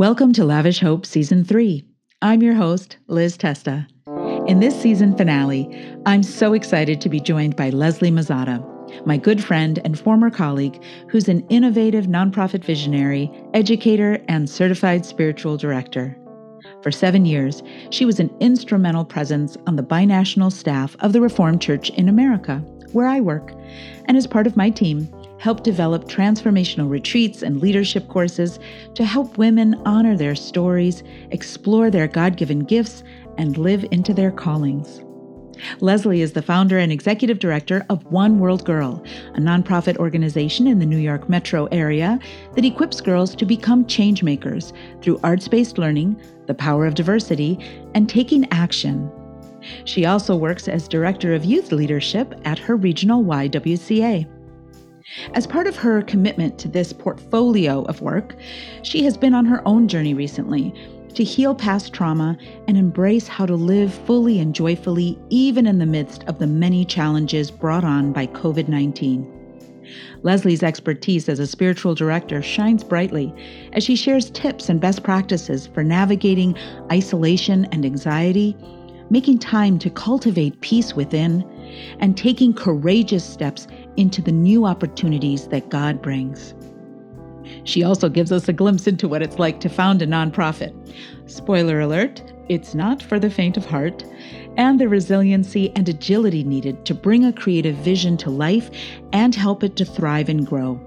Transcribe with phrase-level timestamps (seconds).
[0.00, 1.84] Welcome to Lavish Hope Season 3.
[2.22, 3.86] I'm your host, Liz Testa.
[4.46, 5.68] In this season finale,
[6.06, 8.64] I'm so excited to be joined by Leslie Mazzotta,
[9.04, 15.58] my good friend and former colleague, who's an innovative nonprofit visionary, educator, and certified spiritual
[15.58, 16.16] director.
[16.82, 21.60] For seven years, she was an instrumental presence on the binational staff of the Reformed
[21.60, 23.52] Church in America, where I work,
[24.06, 28.58] and as part of my team, help develop transformational retreats and leadership courses
[28.94, 33.02] to help women honor their stories, explore their God given gifts,
[33.38, 35.02] and live into their callings.
[35.80, 39.02] Leslie is the founder and executive director of One World Girl,
[39.34, 42.18] a nonprofit organization in the New York metro area
[42.54, 47.58] that equips girls to become changemakers through arts based learning, the power of diversity,
[47.94, 49.10] and taking action.
[49.84, 54.39] She also works as director of youth leadership at her regional YWCA.
[55.34, 58.36] As part of her commitment to this portfolio of work,
[58.82, 60.72] she has been on her own journey recently
[61.14, 62.38] to heal past trauma
[62.68, 66.84] and embrace how to live fully and joyfully, even in the midst of the many
[66.84, 69.36] challenges brought on by COVID 19.
[70.22, 73.34] Leslie's expertise as a spiritual director shines brightly
[73.72, 76.56] as she shares tips and best practices for navigating
[76.92, 78.56] isolation and anxiety,
[79.10, 81.44] making time to cultivate peace within,
[81.98, 86.54] and taking courageous steps into the new opportunities that God brings.
[87.64, 90.74] She also gives us a glimpse into what it's like to found a nonprofit.
[91.26, 94.04] Spoiler alert, it's not for the faint of heart,
[94.56, 98.70] and the resiliency and agility needed to bring a creative vision to life
[99.12, 100.80] and help it to thrive and grow.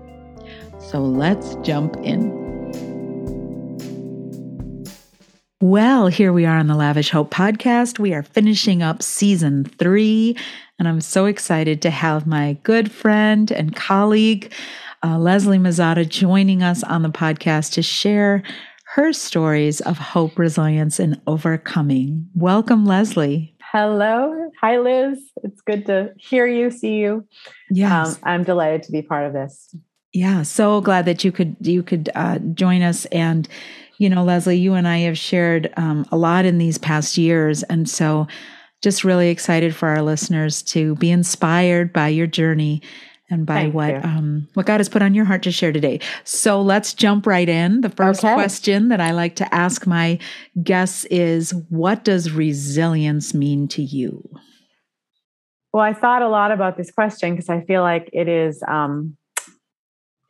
[0.80, 2.43] So let's jump in.
[5.64, 7.98] Well, here we are on the Lavish Hope podcast.
[7.98, 10.36] We are finishing up season three,
[10.78, 14.52] and I'm so excited to have my good friend and colleague,
[15.06, 18.44] uh, Leslie Mazzotta, joining us on the podcast to share
[18.96, 22.28] her stories of hope, resilience, and overcoming.
[22.36, 23.56] Welcome, Leslie.
[23.72, 24.52] Hello.
[24.60, 25.18] Hi, Liz.
[25.44, 27.26] It's good to hear you, see you.
[27.70, 28.16] Yes.
[28.16, 29.74] Um, I'm delighted to be part of this.
[30.12, 33.48] Yeah, so glad that you could you could uh, join us and
[33.98, 37.64] you know, Leslie, you and I have shared um, a lot in these past years.
[37.64, 38.28] And so
[38.82, 42.82] just really excited for our listeners to be inspired by your journey
[43.30, 46.00] and by Thank what um, what God has put on your heart to share today.
[46.24, 47.82] So let's jump right in.
[47.82, 48.34] The first okay.
[48.34, 50.20] question that I like to ask my
[50.62, 54.30] guests is what does resilience mean to you?
[55.72, 59.18] Well, I thought a lot about this question because I feel like it is um,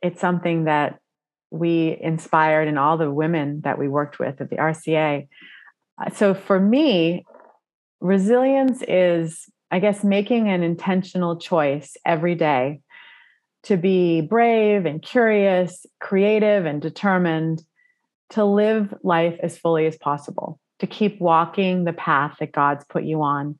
[0.00, 1.00] it's something that
[1.54, 5.28] we inspired and all the women that we worked with at the RCA.
[6.02, 7.24] Uh, so for me,
[8.00, 12.80] resilience is, I guess, making an intentional choice every day
[13.64, 17.62] to be brave and curious, creative and determined,
[18.30, 23.04] to live life as fully as possible, to keep walking the path that God's put
[23.04, 23.58] you on.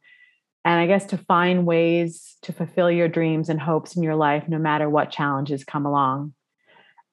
[0.64, 4.44] And I guess to find ways to fulfill your dreams and hopes in your life,
[4.48, 6.34] no matter what challenges come along.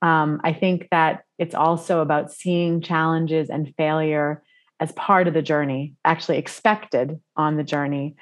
[0.02, 4.42] Um, I think that it's also about seeing challenges and failure
[4.80, 8.16] as part of the journey, actually expected on the journey,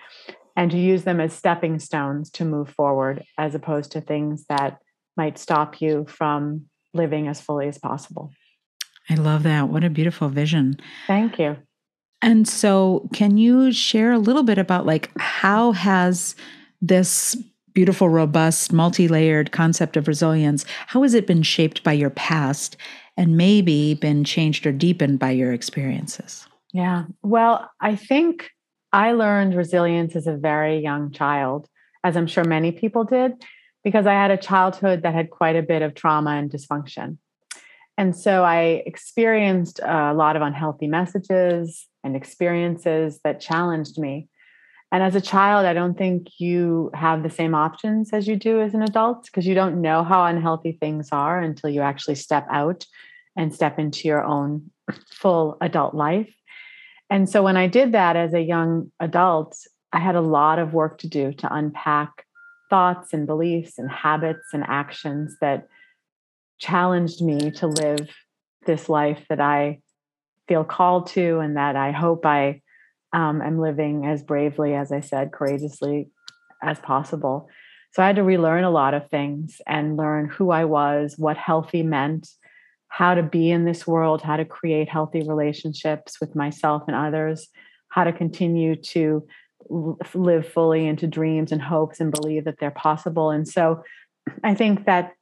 [0.57, 4.78] and to use them as stepping stones to move forward, as opposed to things that
[5.16, 8.31] might stop you from living as fully as possible.
[9.09, 9.69] I love that.
[9.69, 10.78] What a beautiful vision.
[11.07, 11.57] Thank you.
[12.22, 16.35] And so, can you share a little bit about like how has
[16.81, 17.38] this
[17.79, 22.75] beautiful, robust, multi layered concept of resilience, how has it been shaped by your past
[23.16, 26.45] and maybe been changed or deepened by your experiences?
[26.73, 27.06] Yeah.
[27.22, 28.50] Well, I think
[28.91, 31.69] I learned resilience as a very young child,
[32.03, 33.31] as I'm sure many people did,
[33.81, 37.16] because I had a childhood that had quite a bit of trauma and dysfunction.
[37.97, 44.28] And so I experienced a lot of unhealthy messages and experiences that challenged me.
[44.91, 48.59] And as a child, I don't think you have the same options as you do
[48.59, 52.47] as an adult because you don't know how unhealthy things are until you actually step
[52.51, 52.85] out
[53.35, 54.72] and step into your own
[55.11, 56.34] full adult life.
[57.09, 59.55] And so when I did that as a young adult,
[59.93, 62.25] I had a lot of work to do to unpack
[62.69, 65.67] thoughts and beliefs and habits and actions that
[66.59, 68.09] challenged me to live
[68.66, 69.79] this life that I
[70.47, 72.61] feel called to and that I hope I
[73.14, 76.09] um, am living as bravely, as I said, courageously
[76.61, 77.50] as possible.
[77.91, 81.38] So I had to relearn a lot of things and learn who I was, what
[81.38, 82.29] healthy meant,
[82.88, 87.47] how to be in this world, how to create healthy relationships with myself and others,
[87.90, 89.26] how to continue to
[90.14, 93.32] live fully into dreams and hopes and believe that they're possible.
[93.32, 93.84] And so
[94.44, 95.14] I think that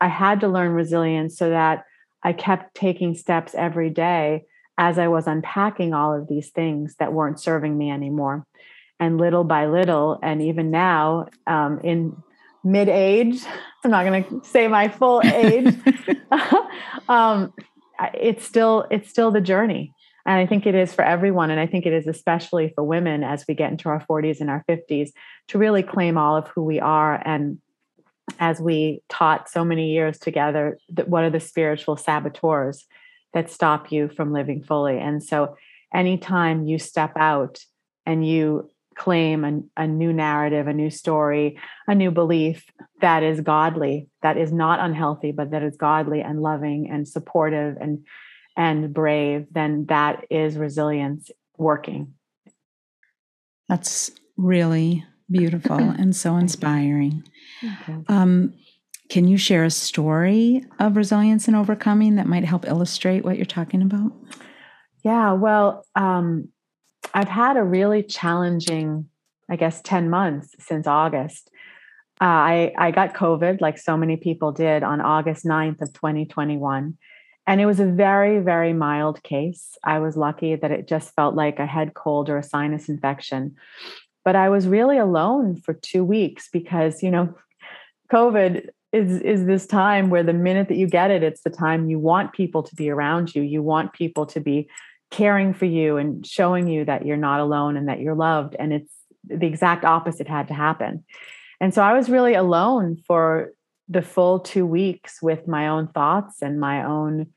[0.00, 1.84] I had to learn resilience so that
[2.22, 4.44] I kept taking steps every day
[4.78, 8.46] as I was unpacking all of these things that weren't serving me anymore.
[8.98, 12.16] And little by little, and even now um, in
[12.62, 13.42] mid age,
[13.84, 15.74] I'm not going to say my full age,
[17.08, 17.52] um,
[18.14, 19.92] it's still it's still the journey
[20.26, 23.22] and i think it is for everyone and i think it is especially for women
[23.22, 25.10] as we get into our 40s and our 50s
[25.48, 27.58] to really claim all of who we are and
[28.38, 32.86] as we taught so many years together that what are the spiritual saboteurs
[33.34, 34.98] that stop you from living fully.
[34.98, 35.56] And so
[35.92, 37.64] anytime you step out
[38.06, 41.58] and you claim a, a new narrative a new story
[41.88, 42.66] a new belief
[43.00, 47.74] that is godly that is not unhealthy but that is godly and loving and supportive
[47.80, 48.04] and
[48.54, 51.30] and brave then that is resilience
[51.62, 52.14] working.
[53.68, 57.24] That's really beautiful and so inspiring.
[58.08, 58.54] Um,
[59.12, 63.44] can you share a story of resilience and overcoming that might help illustrate what you're
[63.44, 64.12] talking about
[65.02, 66.48] yeah well um,
[67.14, 69.08] I've had a really challenging,
[69.48, 71.50] I guess, 10 months since August.
[72.20, 76.96] Uh, I, I got COVID, like so many people did, on August 9th of 2021.
[77.46, 79.76] And it was a very, very mild case.
[79.82, 83.56] I was lucky that it just felt like a head cold or a sinus infection.
[84.24, 87.34] But I was really alone for two weeks because, you know,
[88.12, 91.88] COVID is, is this time where the minute that you get it, it's the time
[91.88, 93.42] you want people to be around you.
[93.42, 94.68] You want people to be
[95.10, 98.54] caring for you and showing you that you're not alone and that you're loved.
[98.58, 98.92] And it's
[99.24, 101.04] the exact opposite had to happen.
[101.60, 103.52] And so I was really alone for
[103.88, 107.28] the full two weeks with my own thoughts and my own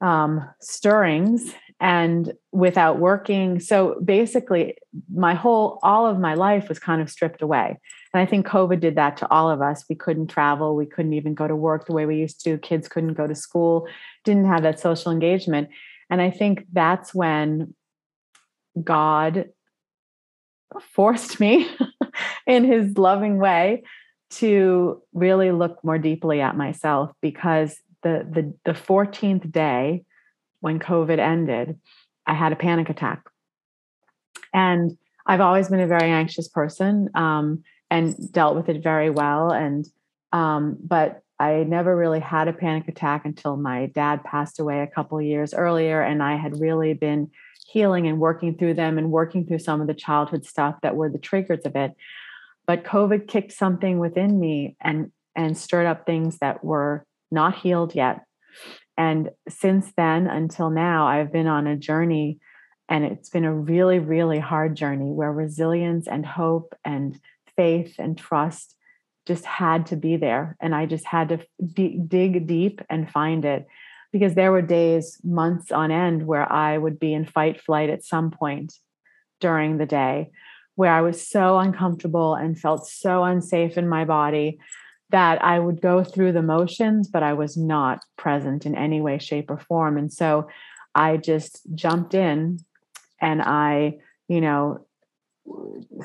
[0.00, 3.60] um, stirrings and without working.
[3.60, 4.76] So basically,
[5.12, 7.78] my whole, all of my life was kind of stripped away.
[8.14, 9.84] And I think COVID did that to all of us.
[9.88, 12.86] We couldn't travel, we couldn't even go to work the way we used to, kids
[12.86, 13.88] couldn't go to school,
[14.22, 15.68] didn't have that social engagement.
[16.08, 17.74] And I think that's when
[18.80, 19.46] God
[20.92, 21.68] forced me
[22.46, 23.82] in his loving way
[24.30, 30.04] to really look more deeply at myself because the the the 14th day
[30.60, 31.78] when covid ended
[32.26, 33.22] i had a panic attack.
[34.52, 34.96] And
[35.26, 37.10] i've always been a very anxious person.
[37.14, 37.62] Um,
[37.94, 39.86] and dealt with it very well and
[40.32, 44.86] um, but I never really had a panic attack until my dad passed away a
[44.86, 46.00] couple years earlier.
[46.00, 47.30] And I had really been
[47.66, 51.10] healing and working through them and working through some of the childhood stuff that were
[51.10, 51.92] the triggers of it.
[52.66, 57.94] But COVID kicked something within me and and stirred up things that were not healed
[57.94, 58.24] yet.
[58.96, 62.38] And since then until now, I've been on a journey
[62.88, 67.18] and it's been a really, really hard journey where resilience and hope and
[67.56, 68.76] faith and trust
[69.26, 70.56] just had to be there.
[70.60, 73.66] And i just had to d- dig deep and find it.
[74.12, 78.04] Because there were days months on end where i would be in fight flight at
[78.04, 78.74] some point
[79.40, 80.30] during the day
[80.76, 84.58] where i was so uncomfortable and felt so unsafe in my body
[85.10, 89.18] that i would go through the motions but i was not present in any way
[89.18, 89.98] shape or form.
[89.98, 90.48] And so
[90.94, 92.60] i just jumped in
[93.20, 93.98] and i
[94.28, 94.86] you know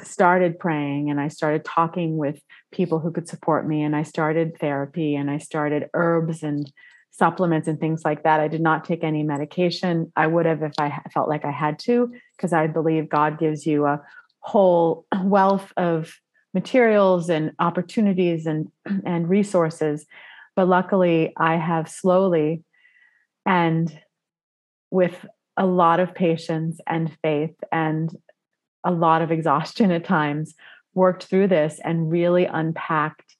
[0.03, 2.41] started praying and I started talking with
[2.71, 6.71] people who could support me and I started therapy and I started herbs and
[7.11, 8.39] supplements and things like that.
[8.39, 10.11] I did not take any medication.
[10.15, 13.65] I would have if I felt like I had to because I believe God gives
[13.65, 14.01] you a
[14.39, 16.13] whole wealth of
[16.53, 18.67] materials and opportunities and
[19.05, 20.05] and resources.
[20.55, 22.63] But luckily I have slowly
[23.45, 23.97] and
[24.91, 25.25] with
[25.57, 28.15] a lot of patience and faith and
[28.83, 30.55] a lot of exhaustion at times,
[30.93, 33.35] worked through this and really unpacked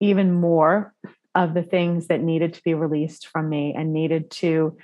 [0.00, 0.92] even more
[1.34, 4.76] of the things that needed to be released from me and needed to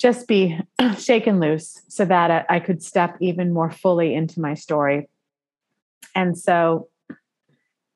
[0.00, 0.58] just be
[0.98, 5.08] shaken loose so that I could step even more fully into my story.
[6.14, 6.88] And so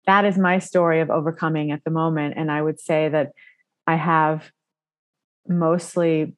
[0.07, 2.35] that is my story of overcoming at the moment.
[2.37, 3.33] And I would say that
[3.87, 4.51] I have
[5.47, 6.35] mostly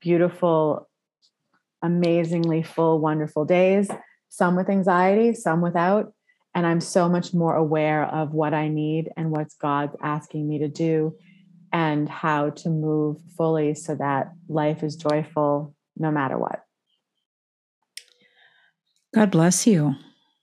[0.00, 0.88] beautiful
[1.84, 3.90] amazingly full, wonderful days,
[4.30, 6.12] some with anxiety, some without.
[6.54, 10.60] And I'm so much more aware of what I need and what's God's asking me
[10.60, 11.14] to do
[11.72, 16.60] and how to move fully so that life is joyful no matter what.
[19.14, 19.94] God bless you.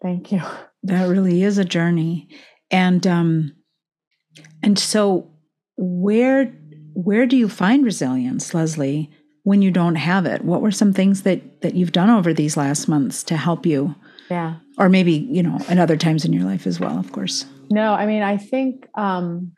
[0.01, 0.41] Thank you.
[0.83, 2.27] That really is a journey.
[2.69, 3.53] And um
[4.61, 5.31] and so
[5.77, 6.45] where
[6.93, 9.09] where do you find resilience, Leslie?
[9.43, 10.43] When you don't have it?
[10.43, 13.95] What were some things that that you've done over these last months to help you?
[14.29, 14.55] Yeah.
[14.77, 17.45] Or maybe you know in other times in your life as well of course.
[17.69, 19.53] No i mean i think um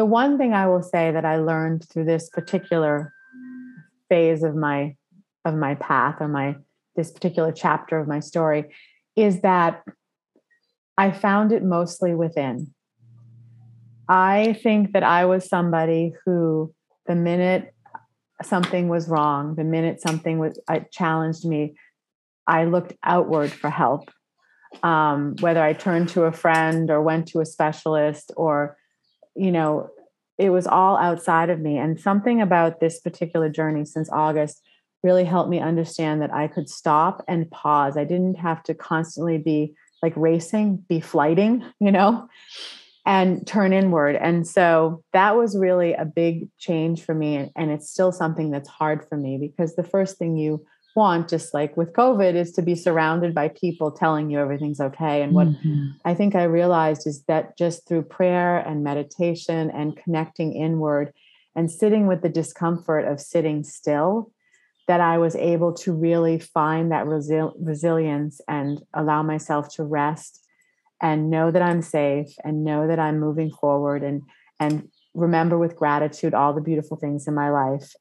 [0.00, 3.12] the one thing I will say that I learned through this particular
[4.08, 4.96] phase of my
[5.44, 6.56] of my path or my
[6.96, 8.64] this particular chapter of my story
[9.14, 9.82] is that
[10.96, 12.72] I found it mostly within.
[14.08, 16.74] I think that I was somebody who,
[17.06, 17.74] the minute
[18.42, 21.74] something was wrong, the minute something was I challenged me,
[22.46, 24.10] I looked outward for help.
[24.82, 28.76] Um, whether I turned to a friend or went to a specialist or,
[29.34, 29.90] you know,
[30.38, 31.76] it was all outside of me.
[31.76, 34.62] And something about this particular journey since August
[35.02, 37.96] really helped me understand that I could stop and pause.
[37.96, 42.28] I didn't have to constantly be like racing, be flighting, you know,
[43.06, 44.16] and turn inward.
[44.16, 47.50] And so that was really a big change for me.
[47.56, 50.64] And it's still something that's hard for me because the first thing you
[50.94, 55.22] want, just like with COVID, is to be surrounded by people telling you everything's okay.
[55.22, 55.86] And what mm-hmm.
[56.04, 61.12] I think I realized is that just through prayer and meditation and connecting inward
[61.56, 64.30] and sitting with the discomfort of sitting still
[64.88, 70.44] that I was able to really find that resi- resilience and allow myself to rest
[71.02, 74.22] and know that I'm safe and know that I'm moving forward and
[74.58, 77.94] and remember with gratitude all the beautiful things in my life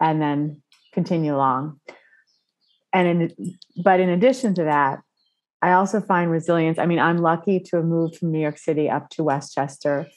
[0.00, 1.80] and then continue along.
[2.92, 5.00] And in but in addition to that,
[5.62, 6.78] I also find resilience.
[6.78, 10.08] I mean, I'm lucky to have moved from New York City up to Westchester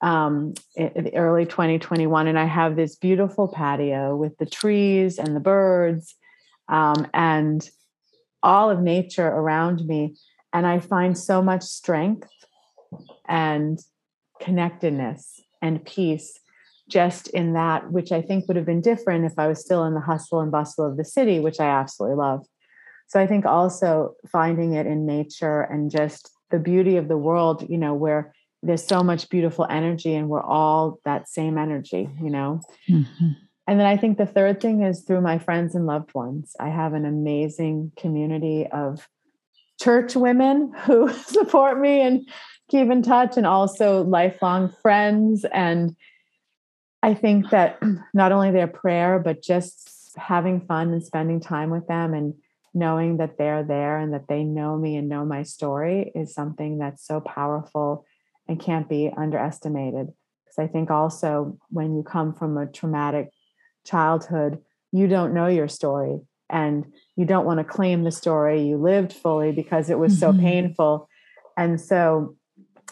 [0.00, 5.40] um, in early 2021, and I have this beautiful patio with the trees and the
[5.40, 6.14] birds
[6.68, 7.68] um, and
[8.42, 10.16] all of nature around me.
[10.52, 12.28] And I find so much strength
[13.26, 13.78] and
[14.40, 16.38] connectedness and peace
[16.88, 19.94] just in that, which I think would have been different if I was still in
[19.94, 22.44] the hustle and bustle of the city, which I absolutely love.
[23.06, 27.66] So I think also finding it in nature and just the beauty of the world,
[27.68, 32.30] you know, where there's so much beautiful energy and we're all that same energy you
[32.30, 33.30] know mm-hmm.
[33.66, 36.68] and then i think the third thing is through my friends and loved ones i
[36.68, 39.08] have an amazing community of
[39.80, 42.28] church women who support me and
[42.70, 45.96] keep in touch and also lifelong friends and
[47.02, 47.80] i think that
[48.14, 52.34] not only their prayer but just having fun and spending time with them and
[52.74, 56.78] knowing that they're there and that they know me and know my story is something
[56.78, 58.04] that's so powerful
[58.48, 60.08] and can't be underestimated.
[60.44, 63.30] Because I think also when you come from a traumatic
[63.84, 64.58] childhood,
[64.90, 66.20] you don't know your story
[66.52, 66.84] and
[67.16, 70.38] you don't want to claim the story you lived fully because it was mm-hmm.
[70.38, 71.08] so painful.
[71.56, 72.36] And so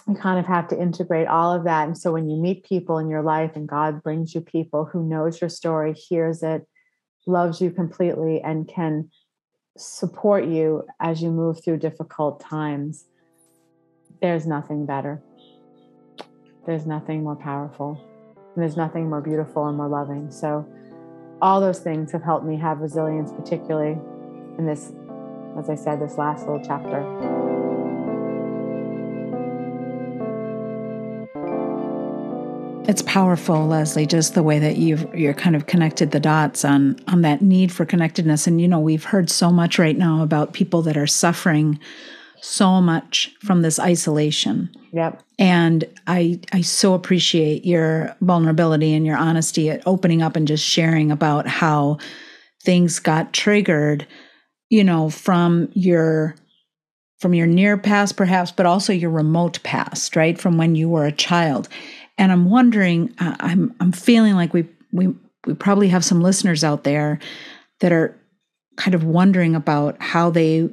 [0.09, 1.87] you kind of have to integrate all of that.
[1.87, 5.07] And so when you meet people in your life and God brings you people who
[5.07, 6.67] knows your story, hears it,
[7.27, 9.11] loves you completely, and can
[9.77, 13.05] support you as you move through difficult times,
[14.21, 15.23] there's nothing better.
[16.67, 18.01] There's nothing more powerful.
[18.55, 20.31] And there's nothing more beautiful and more loving.
[20.31, 20.67] So,
[21.43, 23.99] all those things have helped me have resilience, particularly
[24.59, 24.93] in this,
[25.59, 27.01] as I said, this last little chapter.
[32.89, 36.99] It's powerful, Leslie, just the way that you've you're kind of connected the dots on
[37.07, 38.47] on that need for connectedness.
[38.47, 41.79] And you know, we've heard so much right now about people that are suffering
[42.41, 44.71] so much from this isolation.
[44.93, 45.23] Yep.
[45.39, 50.65] And I I so appreciate your vulnerability and your honesty at opening up and just
[50.65, 51.99] sharing about how
[52.63, 54.07] things got triggered,
[54.69, 56.35] you know, from your
[57.21, 60.41] from your near past perhaps, but also your remote past, right?
[60.41, 61.69] From when you were a child.
[62.19, 65.15] And I'm wondering uh, I'm I'm feeling like we we
[65.47, 67.19] we probably have some listeners out there
[67.81, 68.15] that are
[68.77, 70.69] kind of wondering about how they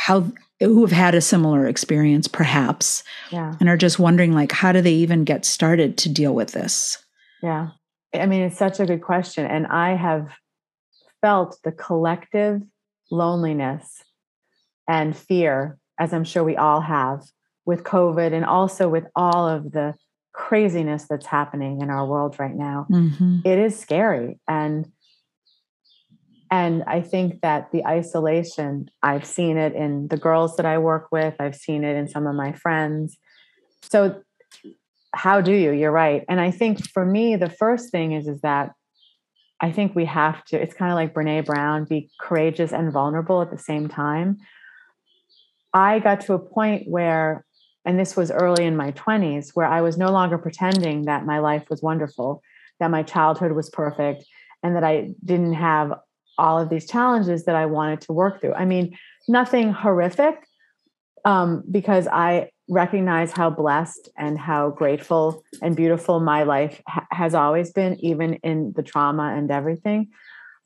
[0.00, 0.24] how
[0.60, 3.54] who have had a similar experience perhaps yeah.
[3.60, 6.96] and are just wondering like how do they even get started to deal with this
[7.42, 7.68] yeah
[8.14, 10.30] i mean it's such a good question and i have
[11.20, 12.62] felt the collective
[13.10, 14.02] loneliness
[14.88, 17.22] and fear as i'm sure we all have
[17.66, 19.94] with covid and also with all of the
[20.32, 23.40] craziness that's happening in our world right now mm-hmm.
[23.44, 24.90] it is scary and
[26.50, 31.08] and I think that the isolation, I've seen it in the girls that I work
[31.12, 33.16] with, I've seen it in some of my friends.
[33.82, 34.22] So,
[35.14, 35.72] how do you?
[35.72, 36.24] You're right.
[36.28, 38.72] And I think for me, the first thing is, is that
[39.60, 43.42] I think we have to, it's kind of like Brene Brown, be courageous and vulnerable
[43.42, 44.38] at the same time.
[45.74, 47.44] I got to a point where,
[47.84, 51.38] and this was early in my 20s, where I was no longer pretending that my
[51.38, 52.42] life was wonderful,
[52.78, 54.24] that my childhood was perfect,
[54.62, 55.92] and that I didn't have
[56.40, 58.54] all of these challenges that I wanted to work through.
[58.54, 58.96] I mean,
[59.28, 60.36] nothing horrific,
[61.24, 67.34] um, because I recognize how blessed and how grateful and beautiful my life ha- has
[67.34, 70.08] always been, even in the trauma and everything.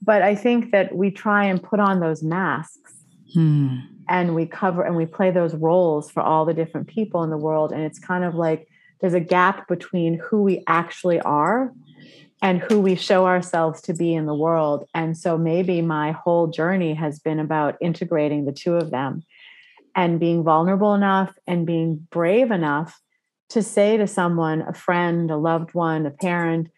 [0.03, 2.93] But I think that we try and put on those masks
[3.33, 3.79] hmm.
[4.09, 7.39] and we cover and we play those roles for all the different people in the
[7.39, 7.73] world.
[7.73, 8.69] And it's kind of like
[9.01, 11.73] there's a gap between who we actually are
[12.43, 14.87] and who we show ourselves to be in the world.
[14.95, 19.23] And so maybe my whole journey has been about integrating the two of them
[19.97, 23.01] and being vulnerable enough and being brave enough
[23.51, 26.71] to say to someone, a friend, a loved one, a parent,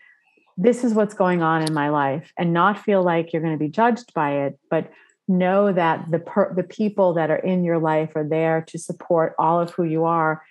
[0.56, 3.58] this is what's going on in my life and not feel like you're going to
[3.58, 4.90] be judged by it, but
[5.28, 9.34] know that the per- the people that are in your life are there to support
[9.38, 10.42] all of who you are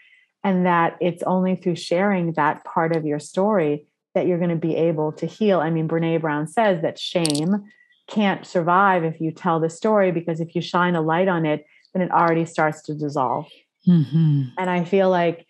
[0.44, 4.56] and that it's only through sharing that part of your story that you're going to
[4.56, 5.60] be able to heal.
[5.60, 7.66] I mean, Brene Brown says that shame
[8.08, 11.66] can't survive if you tell the story because if you shine a light on it,
[11.94, 13.48] then it already starts to dissolve.
[13.88, 14.44] Mm-hmm.
[14.58, 15.46] And I feel like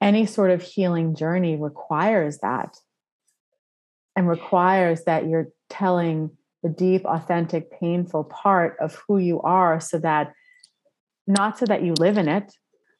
[0.00, 2.76] any sort of healing journey requires that
[4.16, 6.30] and requires that you're telling
[6.62, 10.32] the deep, authentic, painful part of who you are so that
[11.26, 12.52] not so that you live in it,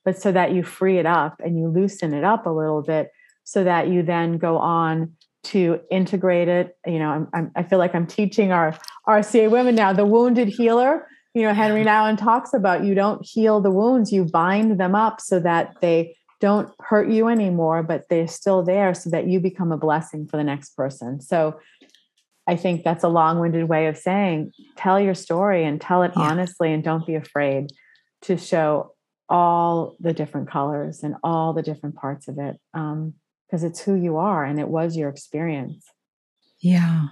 [0.04, 3.10] but so that you free it up and you loosen it up a little bit
[3.50, 6.76] so that you then go on to integrate it.
[6.86, 8.76] You know, I'm, I'm, i feel like I'm teaching our
[9.08, 13.60] RCA women now the wounded healer you know henry nouwen talks about you don't heal
[13.60, 18.26] the wounds you bind them up so that they don't hurt you anymore but they're
[18.26, 21.58] still there so that you become a blessing for the next person so
[22.46, 26.22] i think that's a long-winded way of saying tell your story and tell it yeah.
[26.22, 27.70] honestly and don't be afraid
[28.22, 28.92] to show
[29.28, 33.14] all the different colors and all the different parts of it um,
[33.50, 35.86] because it's who you are and it was your experience
[36.60, 37.06] yeah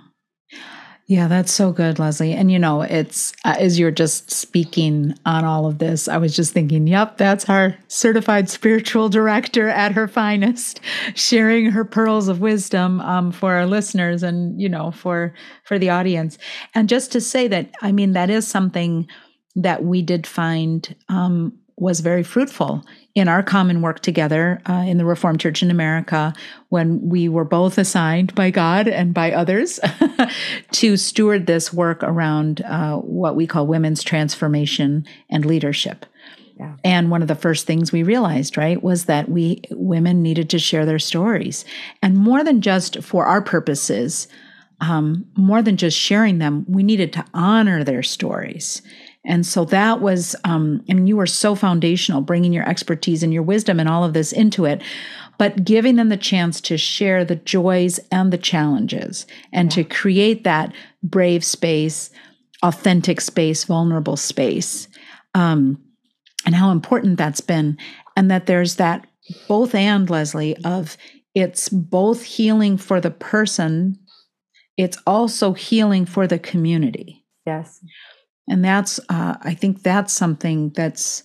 [1.09, 2.35] yeah, that's so good, Leslie.
[2.35, 6.37] And you know, it's uh, as you're just speaking on all of this, I was
[6.37, 10.81] just thinking, yep, that's our certified spiritual director at her finest,
[11.15, 15.33] sharing her pearls of wisdom um, for our listeners and you know for
[15.65, 16.37] for the audience.
[16.75, 19.09] And just to say that, I mean, that is something
[19.57, 24.99] that we did find um, was very fruitful in our common work together uh, in
[24.99, 26.33] the Reformed Church in America
[26.69, 29.81] when we were both assigned by God and by others
[30.73, 36.07] to steward this work around uh, what we call women's transformation and leadership.
[36.59, 36.75] Yeah.
[36.83, 40.59] And one of the first things we realized, right, was that we women needed to
[40.59, 41.65] share their stories.
[42.03, 44.27] And more than just for our purposes,
[44.81, 48.83] um, more than just sharing them, we needed to honor their stories
[49.29, 53.33] and so that was, um, I mean, you were so foundational, bringing your expertise and
[53.33, 54.83] your wisdom and all of this into it,
[55.37, 59.83] but giving them the chance to share the joys and the challenges and yeah.
[59.83, 62.11] to create that brave space,
[62.63, 64.89] authentic space, vulnerable space.
[65.35, 65.79] Um,
[66.47, 67.77] and how important that's been.
[68.17, 69.07] And that there's that
[69.47, 70.97] both and, Leslie, of
[71.35, 73.99] it's both healing for the person,
[74.79, 77.27] it's also healing for the community.
[77.45, 77.81] Yes
[78.49, 81.25] and that's uh, i think that's something that's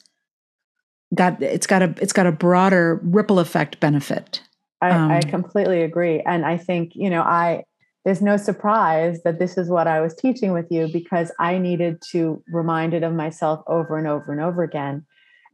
[1.14, 4.42] got it's got a it's got a broader ripple effect benefit.
[4.82, 6.22] I, um, I completely agree.
[6.22, 7.64] And i think you know i
[8.06, 12.02] there's no surprise that this is what i was teaching with you because i needed
[12.12, 15.06] to remind it of myself over and over and over again.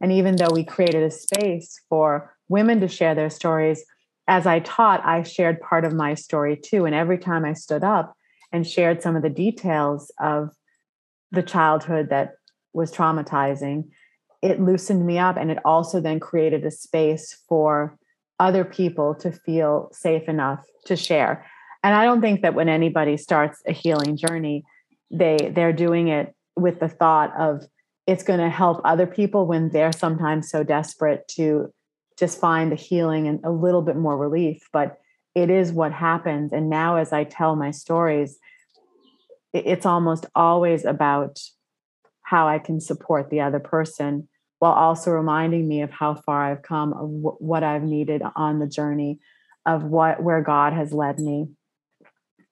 [0.02, 3.84] And even though we created a space for women to share their stories
[4.28, 6.86] as i taught i shared part of my story too.
[6.86, 8.14] And every time i stood up
[8.52, 10.50] and shared some of the details of
[11.32, 12.34] the childhood that
[12.72, 13.84] was traumatizing,
[14.42, 17.96] it loosened me up and it also then created a space for
[18.38, 21.46] other people to feel safe enough to share.
[21.82, 24.64] And I don't think that when anybody starts a healing journey,
[25.10, 27.64] they they're doing it with the thought of
[28.06, 31.72] it's going to help other people when they're sometimes so desperate to
[32.18, 34.98] just find the healing and a little bit more relief, but
[35.34, 38.38] it is what happens and now as I tell my stories,
[39.52, 41.40] it's almost always about
[42.22, 44.28] how I can support the other person
[44.60, 48.68] while also reminding me of how far I've come, of what I've needed on the
[48.68, 49.18] journey,
[49.66, 51.48] of what where God has led me.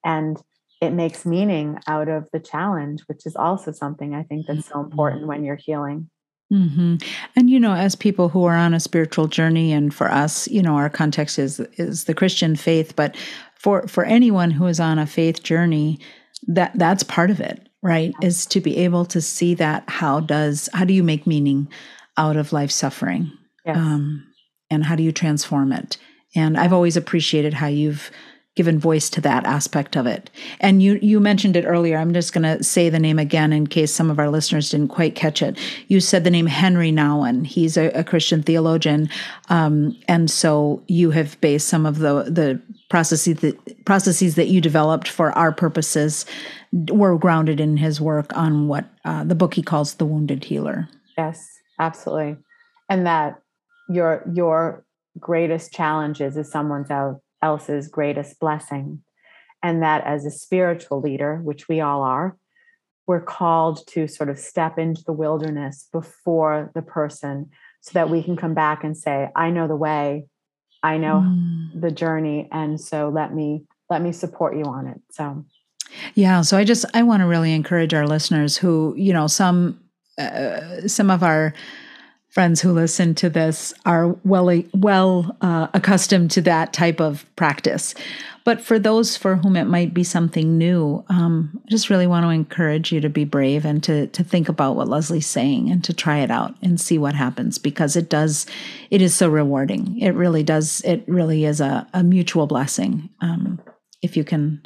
[0.03, 0.41] And
[0.81, 4.75] it makes meaning out of the challenge, which is also something I think that's so
[4.75, 4.91] mm-hmm.
[4.91, 6.09] important when you're healing.
[6.51, 6.95] Mm-hmm.
[7.35, 10.63] And you know, as people who are on a spiritual journey, and for us, you
[10.63, 13.15] know, our context is is the Christian faith, but
[13.55, 15.99] for for anyone who is on a faith journey,
[16.47, 18.13] that that's part of it right?
[18.21, 21.69] Is to be able to see that how does how do you make meaning
[22.17, 23.31] out of life suffering?
[23.65, 23.77] Yes.
[23.77, 24.25] um,
[24.69, 25.97] and how do you transform it?
[26.35, 28.11] And i've always appreciated how you've
[28.55, 30.29] given voice to that aspect of it.
[30.59, 31.97] And you you mentioned it earlier.
[31.97, 34.89] I'm just going to say the name again in case some of our listeners didn't
[34.89, 35.57] quite catch it.
[35.87, 37.45] You said the name Henry Nouwen.
[37.45, 39.09] He's a, a Christian theologian,
[39.49, 44.59] um, and so you have based some of the the processes that processes that you
[44.59, 46.25] developed for our purposes
[46.91, 50.89] were grounded in his work on what uh, the book he calls the Wounded Healer.
[51.17, 51.47] Yes,
[51.79, 52.37] absolutely,
[52.89, 53.41] and that
[53.89, 54.83] your your
[55.17, 59.03] greatest challenges is someone's out else's greatest blessing.
[59.61, 62.37] And that as a spiritual leader, which we all are,
[63.07, 67.49] we're called to sort of step into the wilderness before the person
[67.81, 70.27] so that we can come back and say, I know the way,
[70.83, 71.81] I know mm.
[71.81, 72.47] the journey.
[72.51, 75.01] And so let me let me support you on it.
[75.11, 75.43] So
[76.13, 79.79] yeah, so I just I want to really encourage our listeners who, you know, some
[80.17, 81.53] uh, some of our
[82.29, 87.95] friends who listen to this are well well uh, accustomed to that type of practice.
[88.45, 92.25] But for those for whom it might be something new, um, I just really want
[92.25, 95.83] to encourage you to be brave and to to think about what Leslie's saying and
[95.83, 98.45] to try it out and see what happens because it does
[98.89, 99.99] it is so rewarding.
[99.99, 100.81] It really does.
[100.81, 103.59] It really is a, a mutual blessing um,
[104.01, 104.61] if you can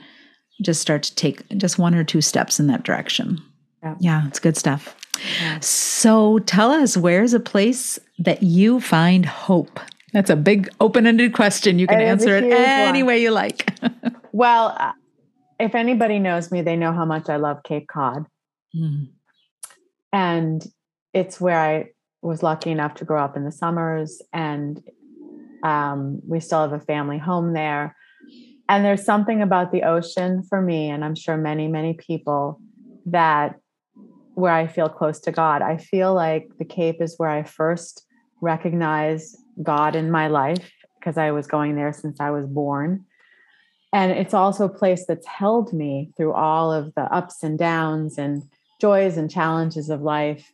[0.61, 3.41] just start to take just one or two steps in that direction.
[3.81, 4.95] Yeah, yeah it's good stuff.
[5.61, 9.79] So tell us, where's a place that you find hope?
[10.11, 11.79] That's a big open ended question.
[11.79, 13.07] You can it answer it any one.
[13.07, 13.73] way you like.
[14.31, 14.91] well, uh,
[15.59, 18.25] if anybody knows me, they know how much I love Cape Cod.
[18.75, 19.09] Mm.
[20.11, 20.65] And
[21.13, 21.89] it's where I
[22.21, 24.21] was lucky enough to grow up in the summers.
[24.31, 24.81] And
[25.63, 27.95] um, we still have a family home there.
[28.69, 32.61] And there's something about the ocean for me, and I'm sure many, many people,
[33.05, 33.59] that
[34.35, 35.61] where I feel close to God.
[35.61, 38.05] I feel like the Cape is where I first
[38.41, 43.05] recognized God in my life because I was going there since I was born.
[43.91, 48.17] And it's also a place that's held me through all of the ups and downs
[48.17, 48.43] and
[48.81, 50.51] joys and challenges of life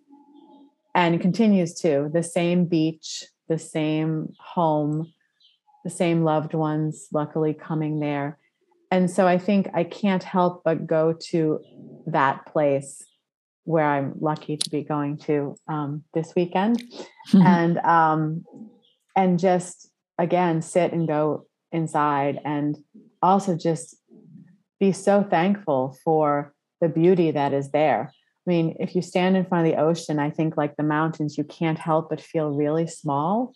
[0.93, 2.09] and continues to.
[2.11, 5.13] The same beach, the same home,
[5.85, 8.37] the same loved ones, luckily coming there.
[8.91, 11.61] And so I think I can't help but go to
[12.07, 13.05] that place
[13.69, 16.81] where I'm lucky to be going to um, this weekend,
[17.31, 17.45] mm-hmm.
[17.45, 18.43] and um,
[19.15, 22.75] and just again sit and go inside, and
[23.21, 23.95] also just
[24.79, 26.51] be so thankful for
[26.81, 28.11] the beauty that is there.
[28.47, 31.37] I mean, if you stand in front of the ocean, I think like the mountains,
[31.37, 33.53] you can't help but feel really small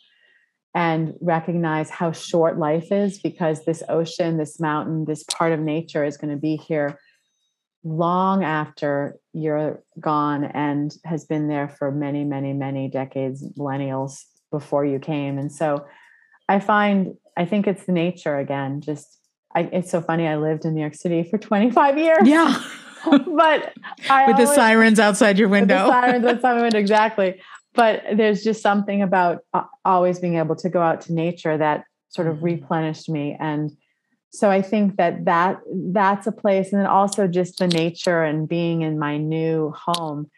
[0.76, 6.04] and recognize how short life is because this ocean, this mountain, this part of nature
[6.04, 7.00] is going to be here
[7.84, 14.86] long after you're gone and has been there for many, many, many decades, millennials before
[14.86, 15.38] you came.
[15.38, 15.86] And so
[16.48, 19.20] I find, I think it's the nature again, just,
[19.56, 20.28] I, it's so funny.
[20.28, 22.20] I lived in New York City for 25 years.
[22.24, 22.62] Yeah.
[23.06, 23.74] but
[24.10, 25.88] I with always, the sirens outside your window.
[25.90, 27.42] sirens outside my window, exactly.
[27.74, 31.86] But there's just something about uh, always being able to go out to nature that
[32.10, 32.46] sort of mm-hmm.
[32.46, 33.72] replenished me and
[34.34, 35.60] so i think that that
[35.92, 40.30] that's a place and then also just the nature and being in my new home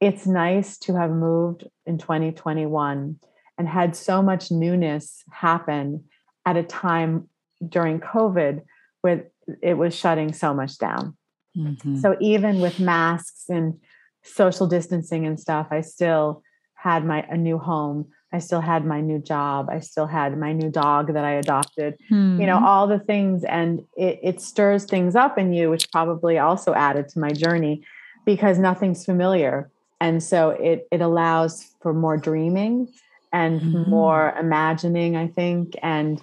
[0.00, 3.18] it's nice to have moved in 2021
[3.56, 6.04] and had so much newness happen
[6.46, 7.28] at a time
[7.68, 8.62] during covid
[9.02, 9.28] where
[9.62, 11.16] it was shutting so much down
[11.56, 11.96] mm-hmm.
[11.96, 13.74] so even with masks and
[14.22, 16.42] social distancing and stuff i still
[16.74, 19.68] had my a new home I still had my new job.
[19.70, 22.40] I still had my new dog that I adopted, hmm.
[22.40, 22.64] you know, hmm.
[22.64, 23.44] all the things.
[23.44, 27.84] And it, it stirs things up in you, which probably also added to my journey
[28.24, 29.70] because nothing's familiar.
[30.00, 32.88] And so it, it allows for more dreaming
[33.32, 36.20] and hmm more imagining, I think, and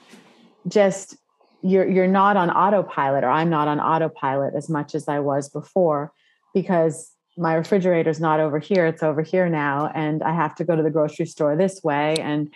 [0.67, 1.15] just
[1.61, 5.49] you're you're not on autopilot or I'm not on autopilot as much as I was
[5.49, 6.11] before
[6.53, 10.75] because my refrigerator's not over here it's over here now and i have to go
[10.75, 12.53] to the grocery store this way and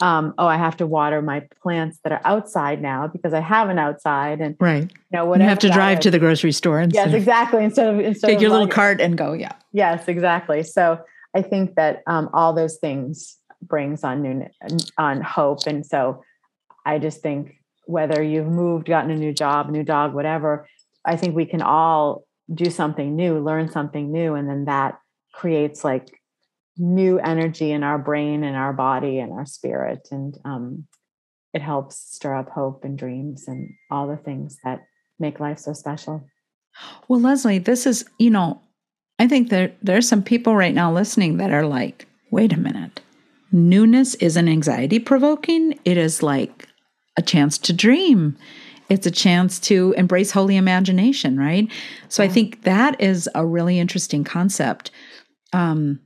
[0.00, 3.68] um, oh i have to water my plants that are outside now because i have
[3.68, 6.02] an outside and right you know you have to drive is.
[6.04, 9.00] to the grocery store and yes exactly instead of instead take of your little cart
[9.00, 11.00] and go yeah yes exactly so
[11.34, 14.46] i think that um, all those things brings on new
[14.98, 16.22] on hope and so
[16.86, 17.54] i just think
[17.86, 20.68] whether you've moved gotten a new job new dog whatever
[21.04, 24.98] i think we can all do something new, learn something new, and then that
[25.32, 26.20] creates like
[26.76, 30.86] new energy in our brain and our body and our spirit, and um,
[31.52, 34.86] it helps stir up hope and dreams and all the things that
[35.18, 36.24] make life so special.
[37.08, 38.60] Well, Leslie, this is you know,
[39.18, 42.58] I think there there are some people right now listening that are like, wait a
[42.58, 43.00] minute,
[43.52, 46.68] newness isn't anxiety provoking; it is like
[47.16, 48.36] a chance to dream
[48.88, 51.70] it's a chance to embrace holy imagination, right?
[52.08, 52.28] So yeah.
[52.28, 54.90] I think that is a really interesting concept.
[55.52, 56.00] Um,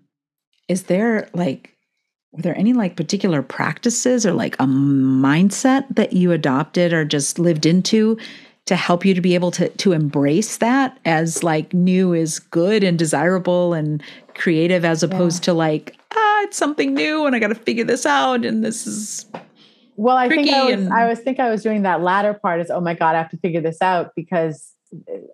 [0.68, 1.70] is there like,
[2.32, 7.38] were there any like particular practices or like a mindset that you adopted or just
[7.38, 8.18] lived into
[8.66, 12.84] to help you to be able to to embrace that as like new is good
[12.84, 14.02] and desirable and
[14.34, 15.46] creative as opposed yeah.
[15.46, 18.86] to like ah it's something new and I got to figure this out and this
[18.86, 19.26] is
[19.96, 20.92] well, I think I was, and...
[20.92, 23.30] I was think I was doing that latter part is, oh my God, I have
[23.30, 24.72] to figure this out because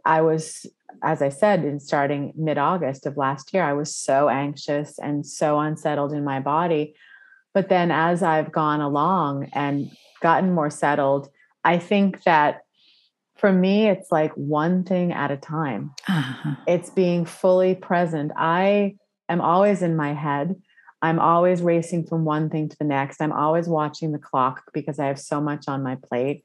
[0.04, 0.66] I was,
[1.02, 5.58] as I said, in starting mid-August of last year, I was so anxious and so
[5.58, 6.94] unsettled in my body.
[7.54, 9.90] But then as I've gone along and
[10.20, 11.28] gotten more settled,
[11.64, 12.60] I think that
[13.36, 15.94] for me, it's like one thing at a time.
[16.08, 16.54] Uh-huh.
[16.66, 18.32] It's being fully present.
[18.36, 18.96] I
[19.28, 20.60] am always in my head.
[21.00, 23.20] I'm always racing from one thing to the next.
[23.20, 26.42] I'm always watching the clock because I have so much on my plate.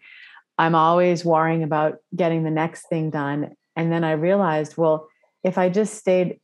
[0.57, 3.55] I'm always worrying about getting the next thing done.
[3.75, 5.07] And then I realized, well,
[5.43, 6.39] if I just stayed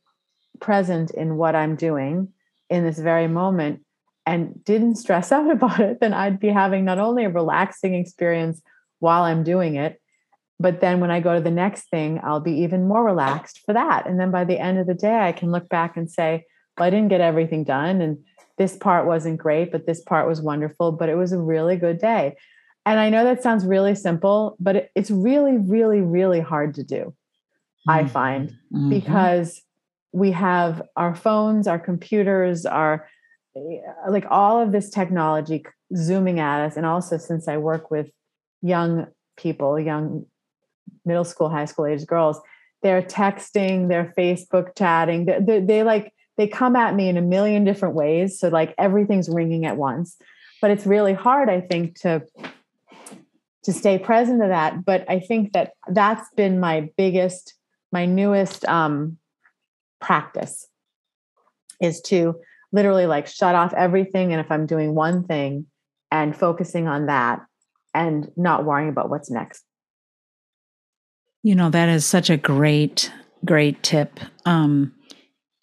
[0.60, 2.28] present in what I'm doing
[2.68, 3.82] in this very moment
[4.26, 8.60] and didn't stress out about it, then I'd be having not only a relaxing experience
[8.98, 10.00] while I'm doing it,
[10.58, 13.72] but then when I go to the next thing, I'll be even more relaxed for
[13.72, 14.06] that.
[14.06, 16.44] And then by the end of the day, I can look back and say,
[16.78, 18.00] well, I didn't get everything done.
[18.00, 18.18] And
[18.58, 20.92] this part wasn't great, but this part was wonderful.
[20.92, 22.36] But it was a really good day.
[22.86, 26.82] And I know that sounds really simple, but it, it's really, really, really hard to
[26.82, 27.90] do, mm-hmm.
[27.90, 28.88] I find, mm-hmm.
[28.90, 29.62] because
[30.12, 33.06] we have our phones, our computers, our
[34.08, 35.64] like all of this technology
[35.96, 36.76] zooming at us.
[36.76, 38.08] And also, since I work with
[38.62, 40.24] young people, young
[41.04, 42.40] middle school, high school age girls,
[42.82, 47.22] they're texting, they're Facebook chatting, they, they, they like they come at me in a
[47.22, 48.38] million different ways.
[48.38, 50.16] So like everything's ringing at once.
[50.60, 52.22] But it's really hard, I think, to
[53.62, 54.84] to stay present to that.
[54.84, 57.54] But I think that that's been my biggest,
[57.92, 59.18] my newest um,
[60.00, 60.66] practice
[61.80, 62.40] is to
[62.72, 64.32] literally like shut off everything.
[64.32, 65.66] And if I'm doing one thing
[66.10, 67.40] and focusing on that
[67.94, 69.64] and not worrying about what's next.
[71.42, 73.10] You know, that is such a great,
[73.44, 74.20] great tip.
[74.44, 74.92] Um,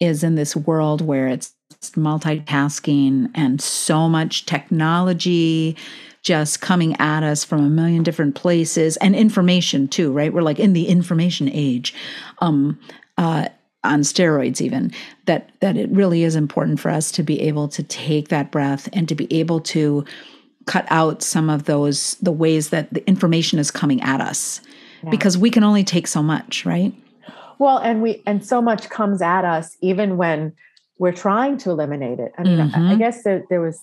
[0.00, 5.76] is in this world where it's multitasking and so much technology
[6.22, 10.32] just coming at us from a million different places and information too right?
[10.32, 11.94] We're like in the information age
[12.40, 12.78] um
[13.16, 13.48] uh
[13.84, 14.92] on steroids even
[15.26, 18.88] that that it really is important for us to be able to take that breath
[18.92, 20.04] and to be able to
[20.66, 24.60] cut out some of those the ways that the information is coming at us.
[25.02, 25.10] Yeah.
[25.10, 26.92] because we can only take so much right
[27.58, 30.52] well, and we and so much comes at us even when
[30.98, 32.32] we're trying to eliminate it.
[32.38, 32.88] I mean, mm-hmm.
[32.88, 33.80] I, I, guess there, there was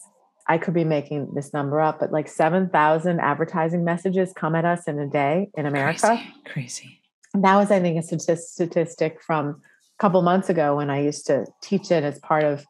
[0.48, 4.88] I could be making this number up, but like 7,000 advertising messages come at us
[4.88, 6.08] in a day in America.
[6.08, 6.34] Crazy.
[6.46, 7.02] Crazy.
[7.34, 9.56] And that was, I think, a statistic from a
[10.00, 12.66] couple months ago when I used to teach it as part of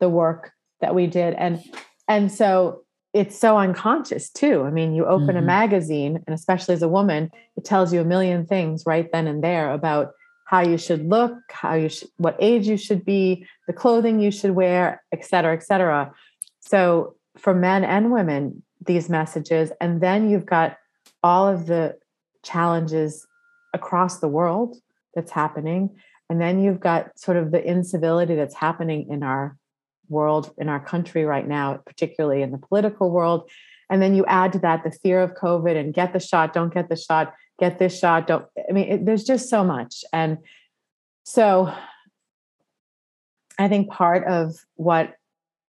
[0.00, 1.34] the work that we did.
[1.34, 1.62] And
[2.08, 2.82] and so
[3.14, 4.64] it's so unconscious too.
[4.64, 5.38] I mean, you open mm-hmm.
[5.38, 9.26] a magazine, and especially as a woman, it tells you a million things right then
[9.26, 10.12] and there about
[10.44, 14.52] how you should look, how you what age you should be, the clothing you should
[14.52, 16.12] wear, et cetera, et cetera.
[16.60, 20.76] So for men and women, these messages, and then you've got
[21.22, 21.96] all of the
[22.42, 23.26] challenges
[23.72, 24.76] across the world
[25.14, 25.90] that's happening.
[26.30, 29.56] And then you've got sort of the incivility that's happening in our
[30.08, 33.50] world, in our country right now, particularly in the political world.
[33.90, 36.72] And then you add to that the fear of COVID and get the shot, don't
[36.72, 40.04] get the shot get this shot don't i mean it, there's just so much.
[40.12, 40.38] And
[41.24, 41.72] so
[43.58, 45.14] i think part of what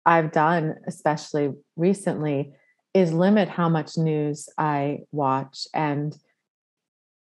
[0.06, 2.52] i've done especially recently
[2.94, 6.16] is limit how much news i watch and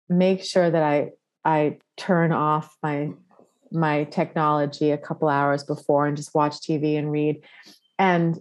[0.09, 1.09] make sure that i
[1.45, 3.09] i turn off my
[3.71, 7.43] my technology a couple hours before and just watch tv and read.
[7.99, 8.39] And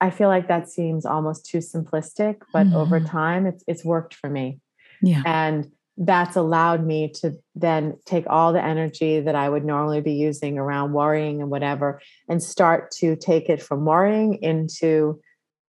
[0.00, 2.76] i feel like that seems almost too simplistic but mm-hmm.
[2.76, 4.58] over time it's it's worked for me
[5.04, 5.22] yeah.
[5.24, 10.14] And that's allowed me to then take all the energy that I would normally be
[10.14, 15.20] using around worrying and whatever and start to take it from worrying into,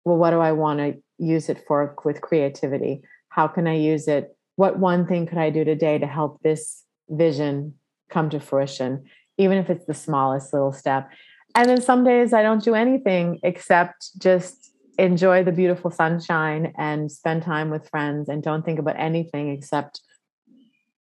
[0.05, 3.03] well, what do I want to use it for with creativity?
[3.29, 4.37] How can I use it?
[4.57, 7.75] What one thing could I do today to help this vision
[8.09, 9.05] come to fruition,
[9.37, 11.11] even if it's the smallest little step?
[11.57, 17.11] And then some days I don't do anything except just enjoy the beautiful sunshine and
[17.11, 20.01] spend time with friends and don't think about anything except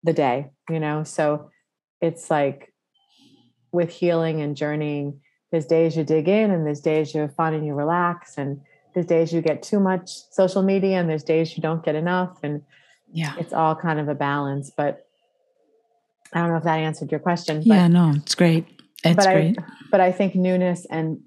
[0.04, 1.04] the day, you know?
[1.04, 1.50] So
[2.02, 2.74] it's like
[3.72, 7.54] with healing and journeying, there's days you dig in and there's days you have fun
[7.54, 8.38] and you relax.
[8.38, 8.62] And
[8.94, 12.40] there's days you get too much social media and there's days you don't get enough
[12.44, 12.62] and
[13.12, 15.08] yeah it's all kind of a balance but
[16.34, 18.66] i don't know if that answered your question but, yeah no it's great
[19.04, 21.22] it's but great I, but i think newness and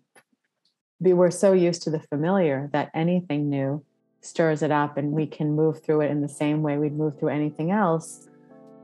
[1.02, 3.84] we're so used to the familiar that anything new
[4.20, 7.18] stirs it up and we can move through it in the same way we'd move
[7.18, 8.28] through anything else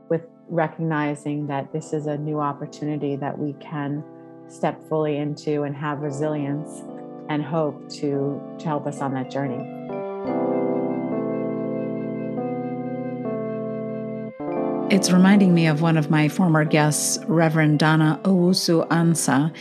[0.09, 4.03] with recognizing that this is a new opportunity that we can
[4.47, 6.81] step fully into and have resilience
[7.29, 10.58] and hope to, to help us on that journey.
[14.91, 19.53] It's reminding me of one of my former guests, Reverend Donna Owusu Ansah,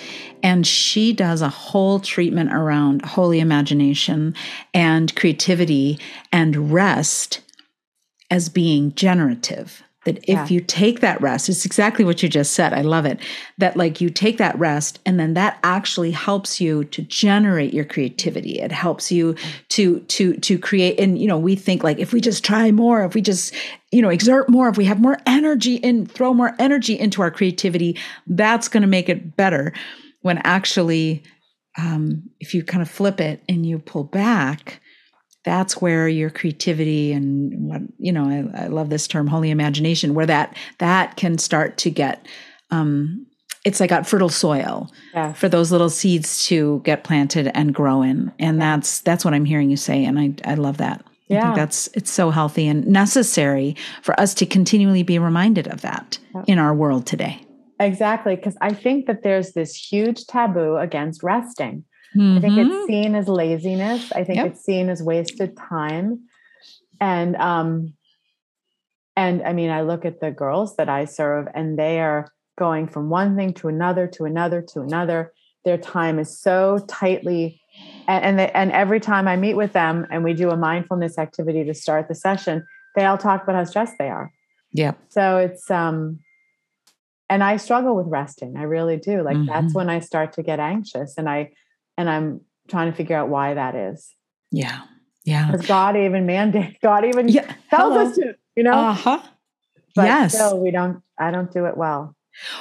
[0.42, 4.34] and she does a whole treatment around holy imagination
[4.72, 5.98] and creativity
[6.32, 7.42] and rest
[8.30, 10.46] as being generative that if yeah.
[10.48, 13.20] you take that rest it's exactly what you just said i love it
[13.58, 17.84] that like you take that rest and then that actually helps you to generate your
[17.84, 19.34] creativity it helps you
[19.68, 23.04] to to to create and you know we think like if we just try more
[23.04, 23.54] if we just
[23.92, 27.30] you know exert more if we have more energy and throw more energy into our
[27.30, 29.74] creativity that's going to make it better
[30.22, 31.22] when actually
[31.76, 34.80] um, if you kind of flip it and you pull back
[35.44, 40.14] that's where your creativity and what you know I, I, love this term holy imagination
[40.14, 42.26] where that that can start to get
[42.70, 43.26] um
[43.64, 45.32] it's like a fertile soil yeah.
[45.32, 49.44] for those little seeds to get planted and grow in and that's that's what i'm
[49.44, 51.40] hearing you say and i i love that yeah.
[51.40, 55.82] I think that's it's so healthy and necessary for us to continually be reminded of
[55.82, 57.44] that in our world today.
[57.80, 61.84] Exactly, because I think that there's this huge taboo against resting.
[62.16, 62.38] Mm-hmm.
[62.38, 62.86] I think it's mm-hmm.
[62.86, 64.12] seen as laziness.
[64.12, 64.46] I think yep.
[64.48, 66.24] it's seen as wasted time.
[67.00, 67.94] And um
[69.16, 72.88] and I mean I look at the girls that I serve and they are going
[72.88, 75.32] from one thing to another to another to another.
[75.64, 77.60] Their time is so tightly
[78.06, 81.18] and and, they, and every time I meet with them and we do a mindfulness
[81.18, 82.66] activity to start the session,
[82.96, 84.32] they all talk about how stressed they are.
[84.72, 84.92] Yeah.
[85.10, 86.20] So it's um
[87.30, 88.56] and I struggle with resting.
[88.56, 89.22] I really do.
[89.22, 89.46] Like mm-hmm.
[89.46, 91.50] that's when I start to get anxious and I
[91.98, 94.14] and I'm trying to figure out why that is.
[94.50, 94.82] Yeah.
[95.24, 95.50] Yeah.
[95.50, 97.52] Because God even mandate, God even yeah.
[97.68, 98.06] tells Hello.
[98.06, 98.72] us to, you know?
[98.72, 99.20] Uh-huh.
[99.94, 100.32] But yes.
[100.32, 102.14] still we don't, I don't do it well.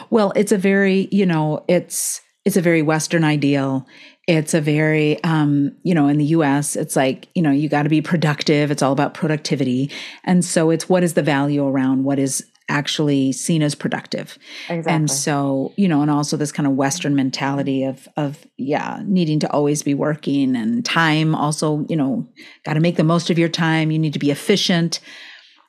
[0.09, 3.85] Well, it's a very, you know, it's, it's a very Western ideal.
[4.27, 7.83] It's a very, um, you know, in the US, it's like, you know, you got
[7.83, 8.71] to be productive.
[8.71, 9.91] It's all about productivity.
[10.23, 14.37] And so it's what is the value around what is actually seen as productive.
[14.69, 14.93] Exactly.
[14.93, 19.39] And so, you know, and also this kind of Western mentality of of yeah, needing
[19.39, 22.27] to always be working and time also, you know,
[22.65, 23.91] got to make the most of your time.
[23.91, 24.99] You need to be efficient.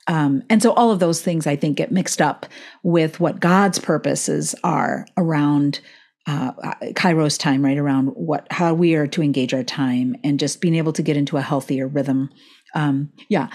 [0.06, 2.46] Um, and so all of those things I think get mixed up
[2.82, 5.80] with what God's purposes are around
[6.26, 6.52] uh,
[6.92, 10.74] Kairos time, right around what how we are to engage our time and just being
[10.74, 12.28] able to get into a healthier rhythm
[12.74, 13.48] um, yeah,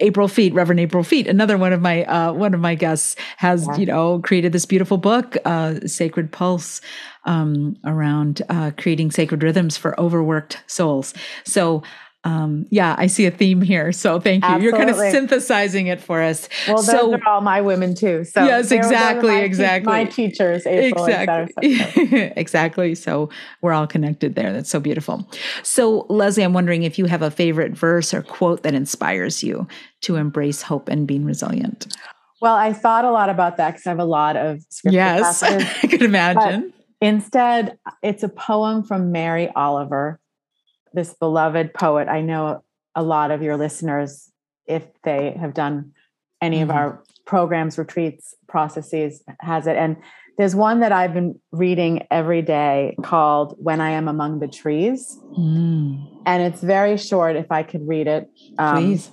[0.00, 3.66] April Fiet, Reverend April Fiet, another one of my uh, one of my guests has
[3.66, 3.76] yeah.
[3.76, 6.80] you know created this beautiful book, uh, Sacred Pulse,
[7.24, 11.12] um, around uh, creating sacred rhythms for overworked souls.
[11.44, 11.82] So
[12.26, 13.92] um, yeah, I see a theme here.
[13.92, 14.50] So thank you.
[14.50, 14.64] Absolutely.
[14.64, 16.48] You're kind of synthesizing it for us.
[16.66, 18.24] Well, those so, are all my women too.
[18.24, 19.92] So yes, exactly, my exactly.
[19.92, 22.96] my teachers, April, exactly, exactly.
[22.96, 23.30] So
[23.62, 24.52] we're all connected there.
[24.52, 25.30] That's so beautiful.
[25.62, 29.68] So Lesley, I'm wondering if you have a favorite verse or quote that inspires you
[30.00, 31.96] to embrace hope and being resilient.
[32.42, 35.40] Well, I thought a lot about that because I have a lot of scripture yes,
[35.42, 35.68] passages.
[35.80, 36.72] I could imagine.
[37.00, 40.18] But instead, it's a poem from Mary Oliver
[40.96, 42.08] this beloved poet.
[42.08, 42.64] I know
[42.96, 44.32] a lot of your listeners,
[44.66, 45.92] if they have done
[46.40, 46.70] any mm-hmm.
[46.70, 49.76] of our programs, retreats, processes, has it.
[49.76, 49.96] And
[50.38, 55.18] there's one that I've been reading every day called When I Am Among the Trees.
[55.38, 56.22] Mm.
[56.26, 58.28] And it's very short, if I could read it.
[58.58, 59.10] Um, Please.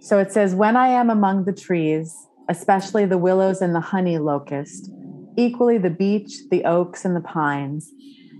[0.00, 2.14] So it says, When I am among the trees,
[2.48, 4.90] especially the willows and the honey locust,
[5.36, 7.92] equally the beech, the oaks, and the pines,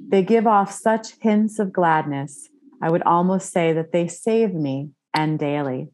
[0.09, 2.49] they give off such hints of gladness
[2.83, 5.91] I would almost say that they save me and daily.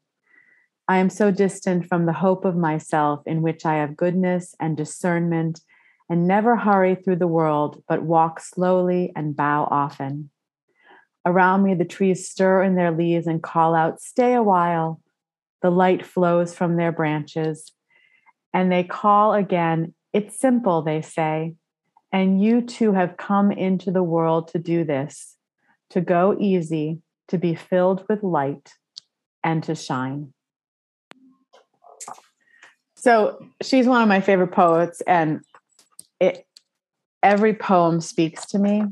[0.88, 4.74] I am so distant from the hope of myself in which I have goodness and
[4.74, 5.60] discernment
[6.08, 10.30] and never hurry through the world, but walk slowly and bow often.
[11.26, 15.02] Around me, the trees stir in their leaves and call out, Stay a while.
[15.60, 17.70] The light flows from their branches,
[18.54, 21.56] and they call again, It's simple, they say,
[22.10, 25.37] and you too have come into the world to do this
[25.90, 28.72] to go easy, to be filled with light,
[29.44, 30.32] and to shine.
[32.96, 35.40] So she's one of my favorite poets, and
[36.20, 36.46] it
[37.22, 38.82] every poem speaks to me.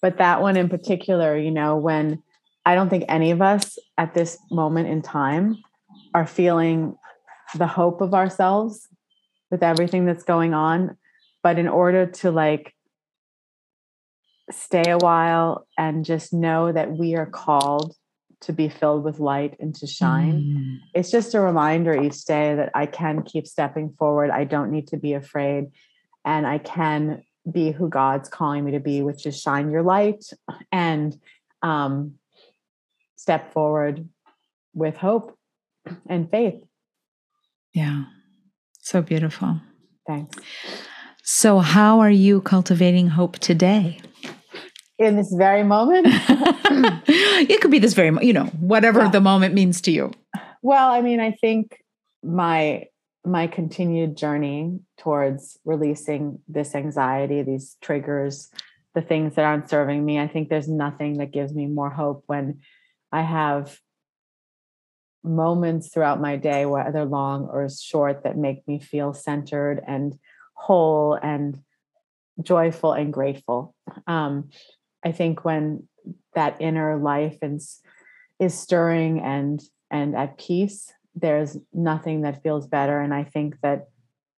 [0.00, 2.22] But that one in particular, you know, when
[2.66, 5.58] I don't think any of us at this moment in time
[6.14, 6.96] are feeling
[7.54, 8.88] the hope of ourselves
[9.50, 10.96] with everything that's going on.
[11.42, 12.74] But in order to like
[14.50, 17.94] stay a while and just know that we are called
[18.42, 20.42] to be filled with light and to shine.
[20.42, 20.78] Mm.
[20.94, 24.30] It's just a reminder each day that I can keep stepping forward.
[24.30, 25.66] I don't need to be afraid
[26.24, 30.24] and I can be who God's calling me to be, which is shine your light
[30.72, 31.18] and
[31.62, 32.14] um,
[33.16, 34.08] step forward
[34.74, 35.38] with hope
[36.08, 36.62] and faith.
[37.72, 38.04] Yeah.
[38.80, 39.60] So beautiful.
[40.06, 40.36] Thanks.
[41.22, 44.00] So, how are you cultivating hope today?
[45.02, 46.06] In this very moment?
[46.08, 49.10] it could be this very, you know, whatever yeah.
[49.10, 50.12] the moment means to you.
[50.62, 51.82] Well, I mean, I think
[52.22, 52.86] my
[53.24, 58.50] my continued journey towards releasing this anxiety, these triggers,
[58.94, 60.18] the things that aren't serving me.
[60.18, 62.60] I think there's nothing that gives me more hope when
[63.12, 63.78] I have
[65.22, 70.18] moments throughout my day, whether long or short, that make me feel centered and
[70.54, 71.60] whole and
[72.42, 73.74] joyful and grateful.
[74.06, 74.50] Um,
[75.04, 75.88] I think when
[76.34, 77.80] that inner life is
[78.38, 83.00] is stirring and and at peace, there's nothing that feels better.
[83.00, 83.88] And I think that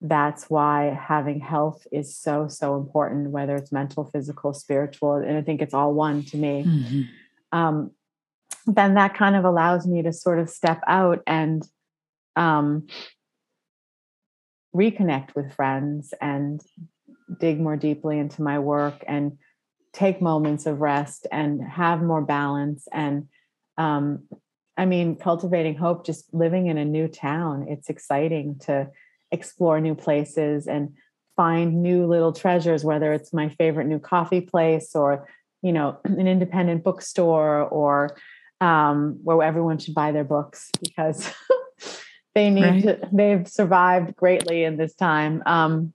[0.00, 5.42] that's why having health is so so important, whether it's mental, physical, spiritual, and I
[5.42, 6.64] think it's all one to me.
[6.66, 7.02] Mm-hmm.
[7.58, 7.90] Um,
[8.66, 11.66] then that kind of allows me to sort of step out and
[12.36, 12.86] um,
[14.74, 16.60] reconnect with friends and
[17.38, 19.38] dig more deeply into my work and
[19.94, 23.28] take moments of rest and have more balance and
[23.78, 24.24] um,
[24.76, 28.90] i mean cultivating hope just living in a new town it's exciting to
[29.30, 30.94] explore new places and
[31.36, 35.28] find new little treasures whether it's my favorite new coffee place or
[35.62, 38.16] you know an independent bookstore or
[38.60, 41.28] um, where everyone should buy their books because
[42.34, 42.82] they need right.
[42.82, 45.92] to they've survived greatly in this time um,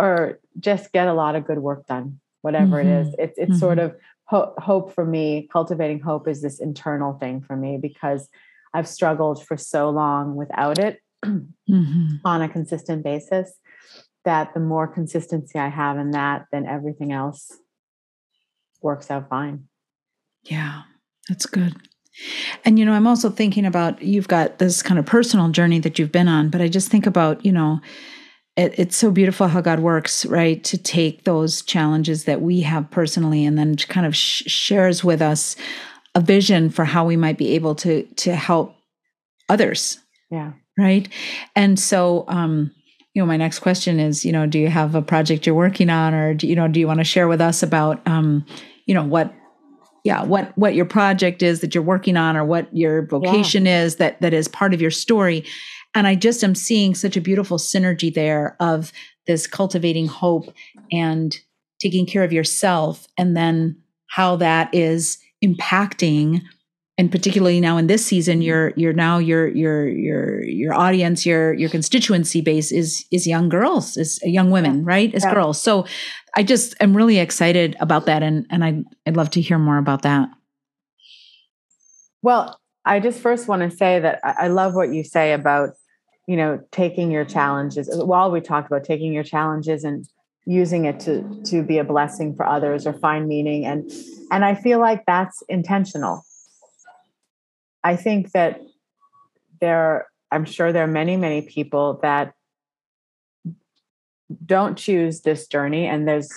[0.00, 2.88] or just get a lot of good work done whatever mm-hmm.
[2.88, 3.58] it is it's it's mm-hmm.
[3.58, 3.94] sort of
[4.24, 8.28] ho- hope for me cultivating hope is this internal thing for me because
[8.74, 12.16] i've struggled for so long without it mm-hmm.
[12.24, 13.52] on a consistent basis
[14.24, 17.52] that the more consistency i have in that then everything else
[18.82, 19.68] works out fine
[20.44, 20.82] yeah
[21.28, 21.76] that's good
[22.64, 25.98] and you know i'm also thinking about you've got this kind of personal journey that
[25.98, 27.80] you've been on but i just think about you know
[28.60, 30.62] it, it's so beautiful how God works, right?
[30.64, 35.22] To take those challenges that we have personally and then kind of sh- shares with
[35.22, 35.56] us
[36.14, 38.74] a vision for how we might be able to to help
[39.48, 39.98] others.
[40.30, 40.52] Yeah.
[40.78, 41.08] Right.
[41.56, 42.70] And so, um,
[43.14, 45.90] you know, my next question is, you know, do you have a project you're working
[45.90, 48.44] on, or do you know, do you want to share with us about, um,
[48.86, 49.32] you know, what
[50.04, 53.82] yeah what what your project is that you're working on or what your vocation yeah.
[53.82, 55.44] is that that is part of your story
[55.94, 58.92] and I just am seeing such a beautiful synergy there of
[59.26, 60.52] this cultivating hope
[60.92, 61.38] and
[61.80, 66.42] taking care of yourself, and then how that is impacting
[67.00, 68.42] and particularly now in this season mm-hmm.
[68.42, 73.48] you're you're now your your your your audience your your constituency base is is young
[73.48, 75.14] girls is young women right?
[75.14, 75.32] As yeah.
[75.32, 75.60] girls.
[75.60, 75.86] So
[76.36, 79.78] i just am really excited about that and and i i'd love to hear more
[79.78, 80.28] about that.
[82.22, 85.70] Well i just first want to say that i love what you say about
[86.30, 90.06] you know taking your challenges uh, while we talked about taking your challenges and
[90.46, 93.90] using it to to be a blessing for others or find meaning and
[94.30, 96.24] and i feel like that's intentional.
[97.82, 98.60] I think that
[99.60, 102.34] there i'm sure there are many many people that
[104.46, 106.30] don't choose this journey and there's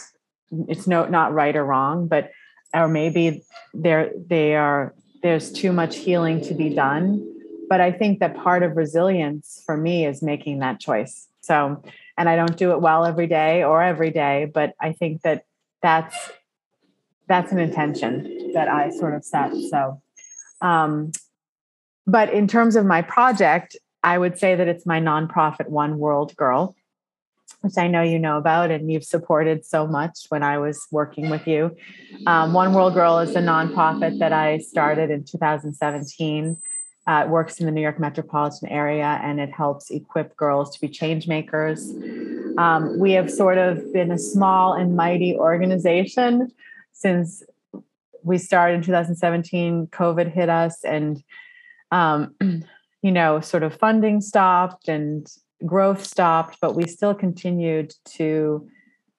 [0.67, 2.31] it's no not right or wrong but
[2.73, 3.43] or maybe
[3.75, 7.32] there they are there's too much healing to be done
[7.69, 11.27] but I think that part of resilience for me is making that choice.
[11.41, 11.81] So,
[12.17, 15.45] and I don't do it well every day or every day, but I think that
[15.81, 16.31] that's
[17.27, 19.53] that's an intention that I sort of set.
[19.69, 20.01] So,
[20.61, 21.11] um,
[22.05, 26.35] but in terms of my project, I would say that it's my nonprofit One World
[26.35, 26.75] Girl,
[27.61, 31.29] which I know you know about and you've supported so much when I was working
[31.29, 31.75] with you.
[32.27, 36.57] Um, One World Girl is a nonprofit that I started in 2017
[37.05, 40.81] uh, it works in the New York metropolitan area and it helps equip girls to
[40.81, 41.91] be change makers.
[42.57, 46.51] Um, we have sort of been a small and mighty organization
[46.93, 47.43] since
[48.23, 49.87] we started in 2017.
[49.87, 51.21] COVID hit us, and
[51.91, 52.35] um,
[53.01, 55.27] you know, sort of funding stopped and
[55.65, 58.67] growth stopped, but we still continued to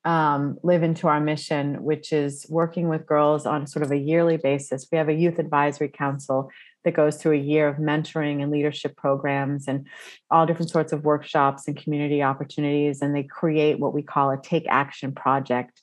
[0.04, 4.36] um, live into our mission, which is working with girls on sort of a yearly
[4.36, 4.86] basis.
[4.90, 6.50] We have a youth advisory council
[6.84, 9.86] that goes through a year of mentoring and leadership programs and
[10.30, 13.00] all different sorts of workshops and community opportunities.
[13.02, 15.82] And they create what we call a take action project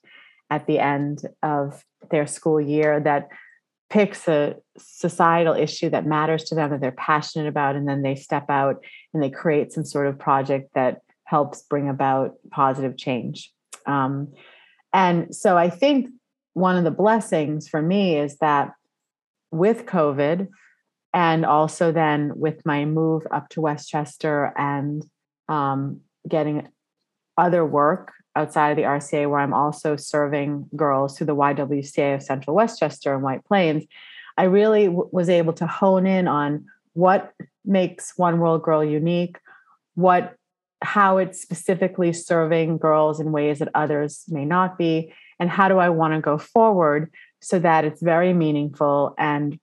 [0.50, 3.30] at the end of their school year that
[3.92, 8.16] picks a societal issue that matters to them that they're passionate about and then they
[8.16, 8.84] step out
[9.14, 13.52] and they create some sort of project that helps bring about positive change
[13.86, 14.32] um,
[14.94, 16.10] and so i think
[16.54, 18.72] one of the blessings for me is that
[19.52, 20.48] with covid
[21.14, 25.06] and also then with my move up to westchester and
[25.50, 26.68] um, getting
[27.38, 32.24] other work outside of the RCA, where I'm also serving girls through the YWCA of
[32.24, 33.84] Central Westchester and White Plains,
[34.38, 37.34] I really w- was able to hone in on what
[37.66, 39.38] makes One World Girl unique,
[39.96, 40.36] what
[40.84, 45.78] how it's specifically serving girls in ways that others may not be, and how do
[45.78, 49.60] I want to go forward so that it's very meaningful and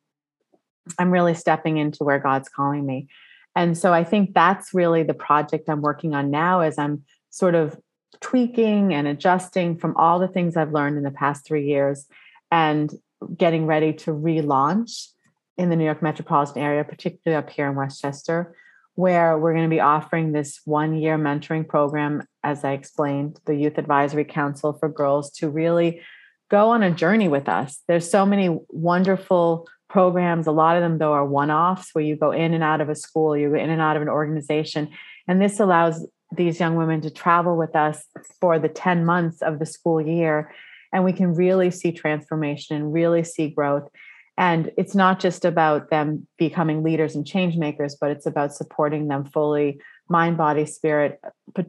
[0.98, 3.08] I'm really stepping into where God's calling me.
[3.56, 7.54] And so I think that's really the project I'm working on now as I'm sort
[7.54, 7.78] of
[8.20, 12.06] tweaking and adjusting from all the things I've learned in the past three years
[12.50, 12.92] and
[13.36, 15.08] getting ready to relaunch
[15.56, 18.54] in the New York metropolitan area, particularly up here in Westchester,
[18.94, 23.54] where we're going to be offering this one year mentoring program, as I explained, the
[23.54, 26.00] Youth Advisory Council for girls to really
[26.48, 27.82] go on a journey with us.
[27.88, 30.46] There's so many wonderful programs.
[30.46, 32.88] A lot of them, though, are one offs where you go in and out of
[32.88, 34.90] a school, you go in and out of an organization.
[35.26, 38.04] And this allows these young women to travel with us
[38.40, 40.52] for the 10 months of the school year
[40.92, 43.88] and we can really see transformation and really see growth
[44.36, 49.08] and it's not just about them becoming leaders and change makers but it's about supporting
[49.08, 51.20] them fully mind body spirit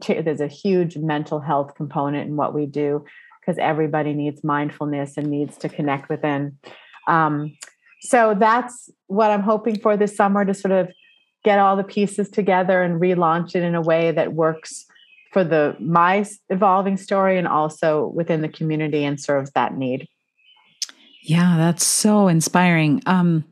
[0.06, 3.04] there's a huge mental health component in what we do
[3.40, 6.58] because everybody needs mindfulness and needs to connect within
[7.08, 7.56] um,
[8.00, 10.90] so that's what i'm hoping for this summer to sort of
[11.44, 14.86] get all the pieces together and relaunch it in a way that works
[15.32, 20.08] for the my evolving story and also within the community and serves that need.
[21.22, 23.02] Yeah, that's so inspiring.
[23.06, 23.44] Um,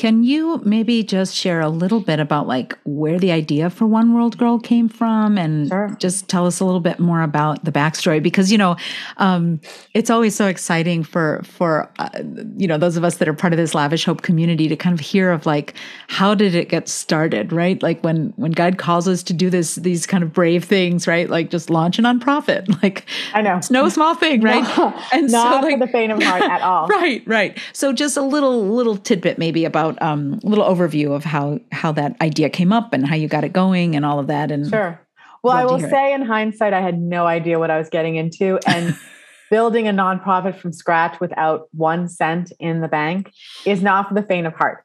[0.00, 4.14] can you maybe just share a little bit about like where the idea for One
[4.14, 5.36] World Girl came from?
[5.36, 5.94] And sure.
[5.98, 8.76] just tell us a little bit more about the backstory because you know
[9.18, 9.60] um,
[9.92, 12.08] it's always so exciting for for uh,
[12.56, 14.98] you know those of us that are part of this lavish hope community to kind
[14.98, 15.74] of hear of like
[16.08, 17.82] how did it get started right?
[17.82, 21.28] Like when when God calls us to do this these kind of brave things right?
[21.28, 22.74] Like just launch a nonprofit.
[22.82, 23.58] Like I know.
[23.58, 24.62] it's no small thing right?
[24.78, 26.88] No, and not so like, for the faint of heart at all.
[26.88, 27.58] Right right.
[27.74, 31.60] So just a little little tidbit maybe about about um, a little overview of how
[31.72, 34.50] how that idea came up and how you got it going and all of that.
[34.50, 35.00] And sure.
[35.42, 36.16] Well, I will say it.
[36.16, 38.96] in hindsight, I had no idea what I was getting into, and
[39.50, 43.32] building a nonprofit from scratch without one cent in the bank
[43.64, 44.84] is not for the faint of heart.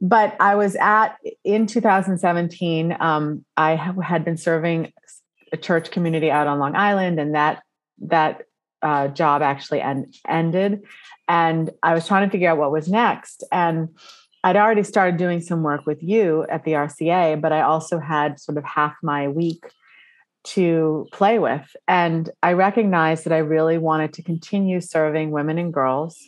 [0.00, 2.96] But I was at in 2017.
[2.98, 4.92] Um, I had been serving
[5.52, 7.62] a church community out on Long Island, and that
[7.98, 8.42] that
[8.82, 10.82] uh, job actually end, ended.
[11.28, 13.44] And I was trying to figure out what was next.
[13.52, 13.90] And
[14.44, 18.40] I'd already started doing some work with you at the RCA, but I also had
[18.40, 19.64] sort of half my week
[20.44, 21.76] to play with.
[21.86, 26.18] And I recognized that I really wanted to continue serving women and girls.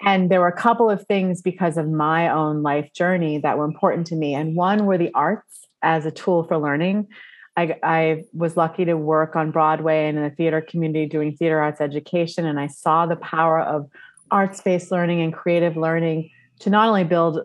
[0.00, 3.64] And there were a couple of things because of my own life journey that were
[3.64, 4.34] important to me.
[4.34, 7.08] And one were the arts as a tool for learning.
[7.56, 11.60] I, I was lucky to work on Broadway and in the theater community doing theater
[11.60, 12.44] arts education.
[12.46, 13.88] And I saw the power of
[14.30, 16.30] arts based learning and creative learning
[16.60, 17.40] to not only build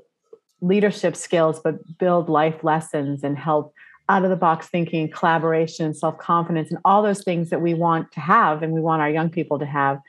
[0.62, 3.74] leadership skills, but build life lessons and help
[4.10, 8.12] out of the box thinking, collaboration, self confidence, and all those things that we want
[8.12, 10.00] to have and we want our young people to have.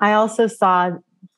[0.00, 0.92] I also saw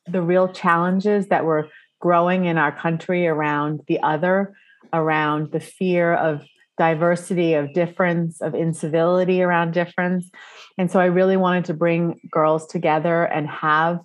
[0.07, 1.69] the real challenges that were
[1.99, 4.55] growing in our country around the other,
[4.93, 6.43] around the fear of
[6.77, 10.29] diversity, of difference, of incivility around difference.
[10.77, 13.99] And so I really wanted to bring girls together and have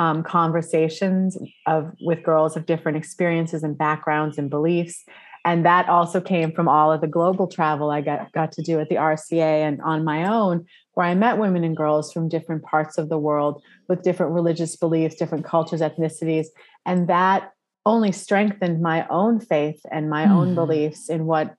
[0.00, 1.36] um, conversations
[1.66, 5.04] of with girls of different experiences and backgrounds and beliefs
[5.44, 8.80] and that also came from all of the global travel i got, got to do
[8.80, 12.62] at the rca and on my own where i met women and girls from different
[12.62, 16.46] parts of the world with different religious beliefs different cultures ethnicities
[16.86, 17.52] and that
[17.84, 20.30] only strengthened my own faith and my mm.
[20.30, 20.54] own hmm.
[20.54, 21.54] beliefs in what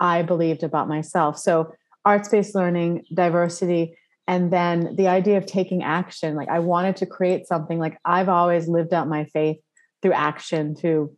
[0.00, 1.72] i believed about myself so
[2.04, 3.96] arts-based learning diversity
[4.26, 8.28] and then the idea of taking action like i wanted to create something like i've
[8.28, 9.58] always lived out my faith
[10.02, 11.14] through action through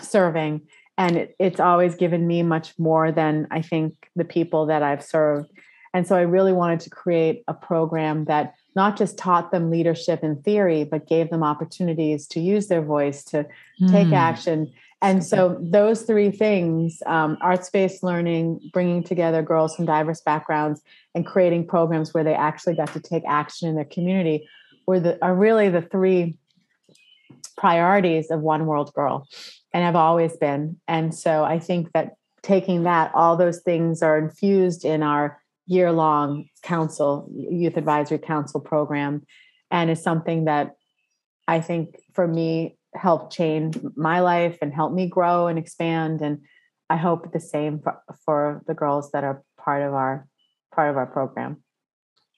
[0.00, 0.60] serving
[0.98, 5.02] and it, it's always given me much more than i think the people that i've
[5.02, 5.50] served
[5.92, 10.22] And so I really wanted to create a program that not just taught them leadership
[10.22, 13.46] in theory, but gave them opportunities to use their voice, to
[13.80, 13.90] mm.
[13.90, 14.14] take hmm.
[14.14, 14.72] action.
[15.02, 20.82] And so, those three things um, arts based learning, bringing together girls from diverse backgrounds,
[21.14, 24.46] and creating programs where they actually got to take action in their community
[24.86, 26.36] were the, are really the three
[27.56, 29.26] priorities of One World Girl
[29.72, 30.78] and have always been.
[30.86, 35.92] And so, I think that taking that, all those things are infused in our year
[35.92, 39.24] long council, youth advisory council program,
[39.70, 40.76] and is something that
[41.48, 46.20] I think for me helped change my life and help me grow and expand.
[46.20, 46.40] And
[46.88, 50.26] I hope the same for, for the girls that are part of our
[50.74, 51.62] part of our program.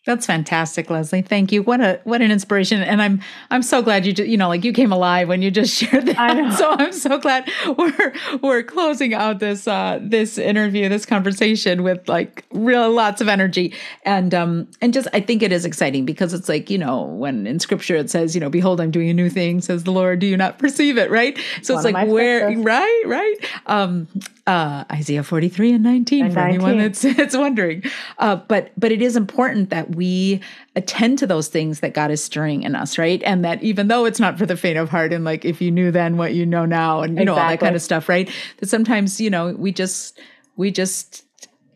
[0.04, 1.22] That's fantastic, Lesley.
[1.22, 1.62] Thank you.
[1.62, 4.64] What a what an inspiration, and I'm I'm so glad you just, you know like
[4.64, 6.54] you came alive when you just shared that.
[6.58, 7.48] So I'm so glad
[7.78, 13.28] we're we're closing out this uh, this interview, this conversation with like real lots of
[13.28, 13.74] energy,
[14.04, 17.46] and um and just I think it is exciting because it's like you know when
[17.46, 20.18] in Scripture it says you know behold I'm doing a new thing says the Lord
[20.18, 21.38] do you not perceive it right?
[21.62, 23.36] So One it's like where right right
[23.66, 24.08] um
[24.46, 26.54] uh, Isaiah 43 and 19 and for 19.
[26.54, 27.84] anyone that's, that's wondering.
[28.18, 30.40] Uh, but but it is important that we
[30.74, 33.22] attend to those things that God is stirring in us, right?
[33.22, 35.70] And that even though it's not for the faint of heart, and like if you
[35.70, 37.24] knew then what you know now, and you exactly.
[37.24, 38.30] know all that kind of stuff, right?
[38.58, 40.20] That sometimes you know we just
[40.56, 41.24] we just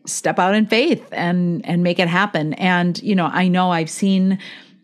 [0.06, 2.54] step out in faith and and make it happen.
[2.54, 4.38] And you know I know I've seen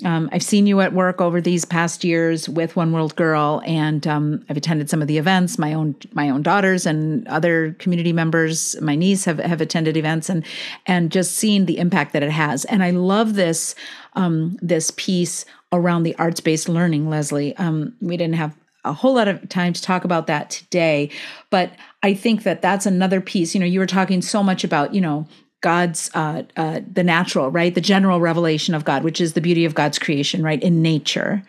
[0.05, 4.07] um, I've seen you at work over these past years with One World Girl, and
[4.07, 5.59] um, I've attended some of the events.
[5.59, 10.29] My own my own daughters and other community members, my niece have have attended events,
[10.29, 10.45] and
[10.87, 12.65] and just seen the impact that it has.
[12.67, 13.75] And I love this
[14.15, 17.57] um, this piece around the arts based learning, Lesley.
[17.57, 21.09] Um, we didn't have a whole lot of time to talk about that today
[21.51, 21.73] but
[22.03, 25.01] i think that that's another piece you know you were talking so much about you
[25.01, 25.25] know
[25.63, 27.75] God's uh, uh, the natural, right?
[27.75, 31.43] The general revelation of God, which is the beauty of God's creation, right, in nature.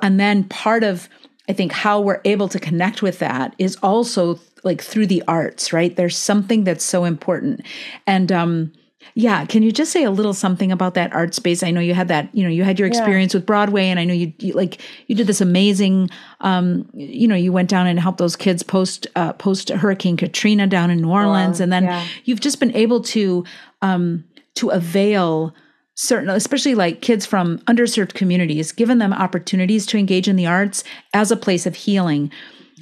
[0.00, 1.08] And then part of,
[1.48, 5.72] I think, how we're able to connect with that is also like through the arts,
[5.72, 5.94] right?
[5.94, 7.66] There's something that's so important.
[8.06, 8.72] And um,
[9.14, 11.62] yeah, can you just say a little something about that art space?
[11.62, 13.38] I know you had that, you know, you had your experience yeah.
[13.38, 17.34] with Broadway, and I know you, you, like you did this amazing, um, you know,
[17.34, 21.10] you went down and helped those kids post uh, post Hurricane Katrina down in New
[21.10, 22.06] Orleans, and then yeah.
[22.24, 23.44] you've just been able to
[23.82, 24.24] um,
[24.54, 25.54] to avail
[25.94, 30.84] certain, especially like kids from underserved communities, given them opportunities to engage in the arts
[31.12, 32.30] as a place of healing.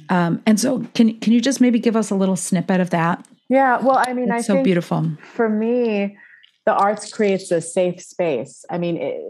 [0.09, 3.25] Um, and so, can can you just maybe give us a little snippet of that?
[3.49, 5.09] Yeah, well, I mean, it's I so beautiful.
[5.33, 6.17] For me,
[6.65, 8.65] the arts creates a safe space.
[8.69, 9.21] I mean, it,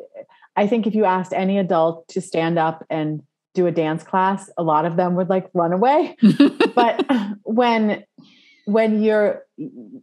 [0.56, 3.22] I think if you asked any adult to stand up and
[3.54, 6.16] do a dance class, a lot of them would like run away.
[6.76, 7.06] but
[7.44, 8.04] when
[8.66, 9.46] when you're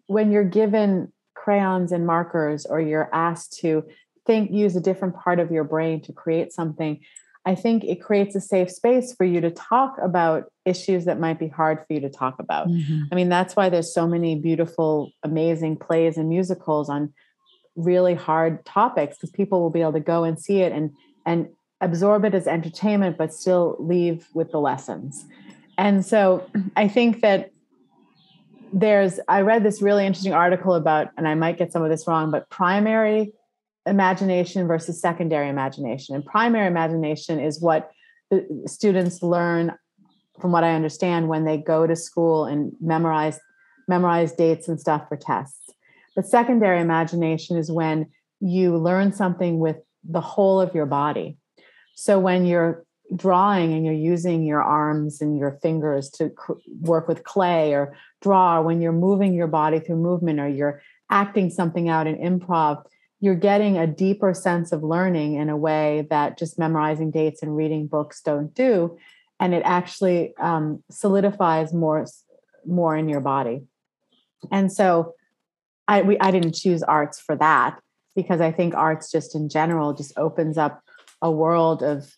[0.06, 3.84] when you're given crayons and markers or you're asked to
[4.26, 7.00] think use a different part of your brain to create something
[7.46, 11.38] I think it creates a safe space for you to talk about issues that might
[11.38, 12.68] be hard for you to talk about.
[12.68, 13.02] Mm-hmm.
[13.12, 17.12] I mean, that's why there's so many beautiful, amazing plays and musicals on
[17.76, 20.92] really hard topics because people will be able to go and see it and
[21.26, 21.48] and
[21.80, 25.24] absorb it as entertainment but still leave with the lessons.
[25.76, 27.50] And so I think that
[28.72, 32.06] there's I read this really interesting article about and I might get some of this
[32.06, 33.32] wrong but primary
[33.86, 36.14] imagination versus secondary imagination.
[36.14, 37.90] And primary imagination is what
[38.30, 39.72] the students learn,
[40.40, 43.38] from what I understand, when they go to school and memorize
[43.86, 45.70] memorize dates and stuff for tests.
[46.16, 48.06] But secondary imagination is when
[48.40, 51.36] you learn something with the whole of your body.
[51.94, 56.32] So when you're drawing and you're using your arms and your fingers to
[56.80, 60.82] work with clay or draw, or when you're moving your body through movement or you're
[61.10, 62.84] acting something out in improv,
[63.20, 67.56] you're getting a deeper sense of learning in a way that just memorizing dates and
[67.56, 68.98] reading books don't do.
[69.40, 72.06] And it actually um, solidifies more
[72.66, 73.62] more in your body.
[74.50, 75.14] And so
[75.88, 77.80] i we, i didn't choose arts for that
[78.14, 80.82] because i think arts just in general just opens up
[81.22, 82.16] a world of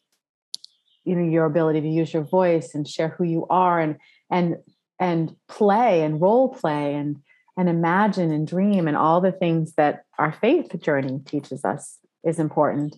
[1.05, 3.97] you know your ability to use your voice and share who you are and
[4.31, 4.57] and
[4.99, 7.17] and play and role play and
[7.57, 12.39] and imagine and dream and all the things that our faith journey teaches us is
[12.39, 12.97] important.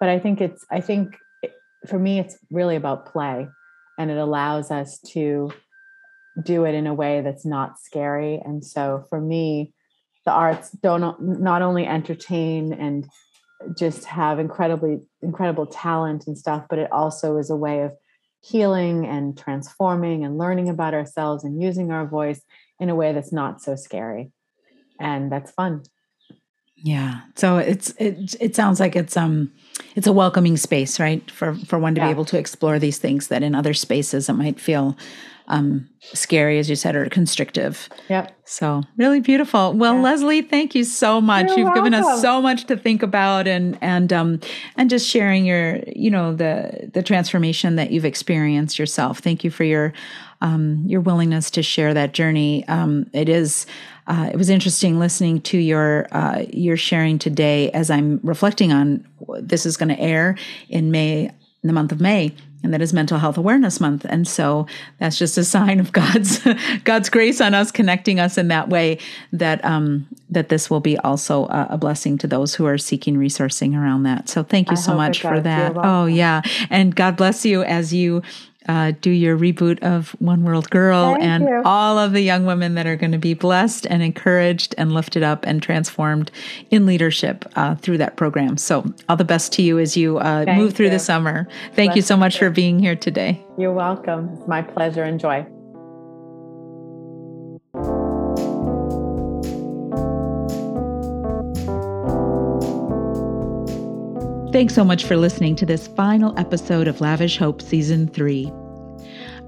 [0.00, 1.16] But i think it's i think
[1.86, 3.48] for me it's really about play
[3.98, 5.50] and it allows us to
[6.42, 8.40] do it in a way that's not scary.
[8.44, 9.74] And so for me
[10.24, 13.08] the arts don't not only entertain and
[13.76, 17.92] just have incredibly incredible talent and stuff but it also is a way of
[18.40, 22.40] healing and transforming and learning about ourselves and using our voice
[22.80, 24.30] in a way that's not so scary
[25.00, 25.82] and that's fun
[26.76, 27.20] Yeah.
[27.34, 29.50] So it's it it sounds like it's um
[29.96, 31.28] it's a welcoming space, right?
[31.30, 32.06] For for one to yeah.
[32.06, 34.96] be able to explore these things that in other spaces it might feel
[35.48, 37.88] um, scary, as you said, or constrictive.
[38.08, 38.36] Yep.
[38.44, 39.72] So really beautiful.
[39.72, 40.02] Well, yeah.
[40.02, 41.48] Lesley, thank you so much.
[41.48, 41.84] You're You've welcome.
[41.84, 44.40] given us so much to think about, and and um
[44.76, 49.20] and just sharing your you know the the transformation that you've experienced yourself.
[49.20, 49.92] Thank you for your
[50.40, 52.66] um, your willingness to share that journey.
[52.68, 53.66] Um, it is.
[54.06, 59.06] Uh, it was interesting listening to your uh, your sharing today as I'm reflecting on
[59.40, 60.36] this is going to air
[60.70, 64.04] in May, in the month of May, and that is mental health awareness month.
[64.08, 64.66] And so
[64.98, 66.40] that's just a sign of god's
[66.84, 68.98] god's grace on us connecting us in that way
[69.32, 73.16] that um that this will be also a, a blessing to those who are seeking
[73.16, 74.28] resourcing around that.
[74.28, 75.72] So thank you I so much for that.
[75.76, 76.42] Oh yeah.
[76.70, 78.22] And god bless you as you
[78.68, 81.62] uh, do your reboot of One World Girl Thank and you.
[81.64, 85.22] all of the young women that are going to be blessed and encouraged and lifted
[85.22, 86.30] up and transformed
[86.70, 88.56] in leadership uh, through that program.
[88.56, 90.92] So, all the best to you as you uh, move through you.
[90.92, 91.48] the summer.
[91.74, 92.40] Thank Bless you so much you.
[92.40, 93.44] for being here today.
[93.56, 94.30] You're welcome.
[94.34, 95.46] It's my pleasure and joy.
[104.50, 108.50] Thanks so much for listening to this final episode of Lavish Hope Season 3.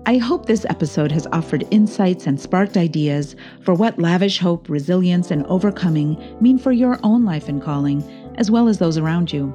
[0.05, 5.31] I hope this episode has offered insights and sparked ideas for what lavish hope, resilience,
[5.31, 8.05] and overcoming mean for your own life and calling,
[8.37, 9.55] as well as those around you.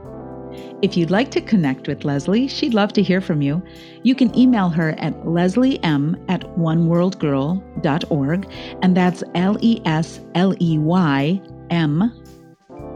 [0.82, 3.62] If you'd like to connect with Lesley, she'd love to hear from you.
[4.02, 10.80] You can email her at lesleyem at oneworldgirl.org, and that's L E S L E
[10.80, 11.40] Y
[11.70, 12.12] M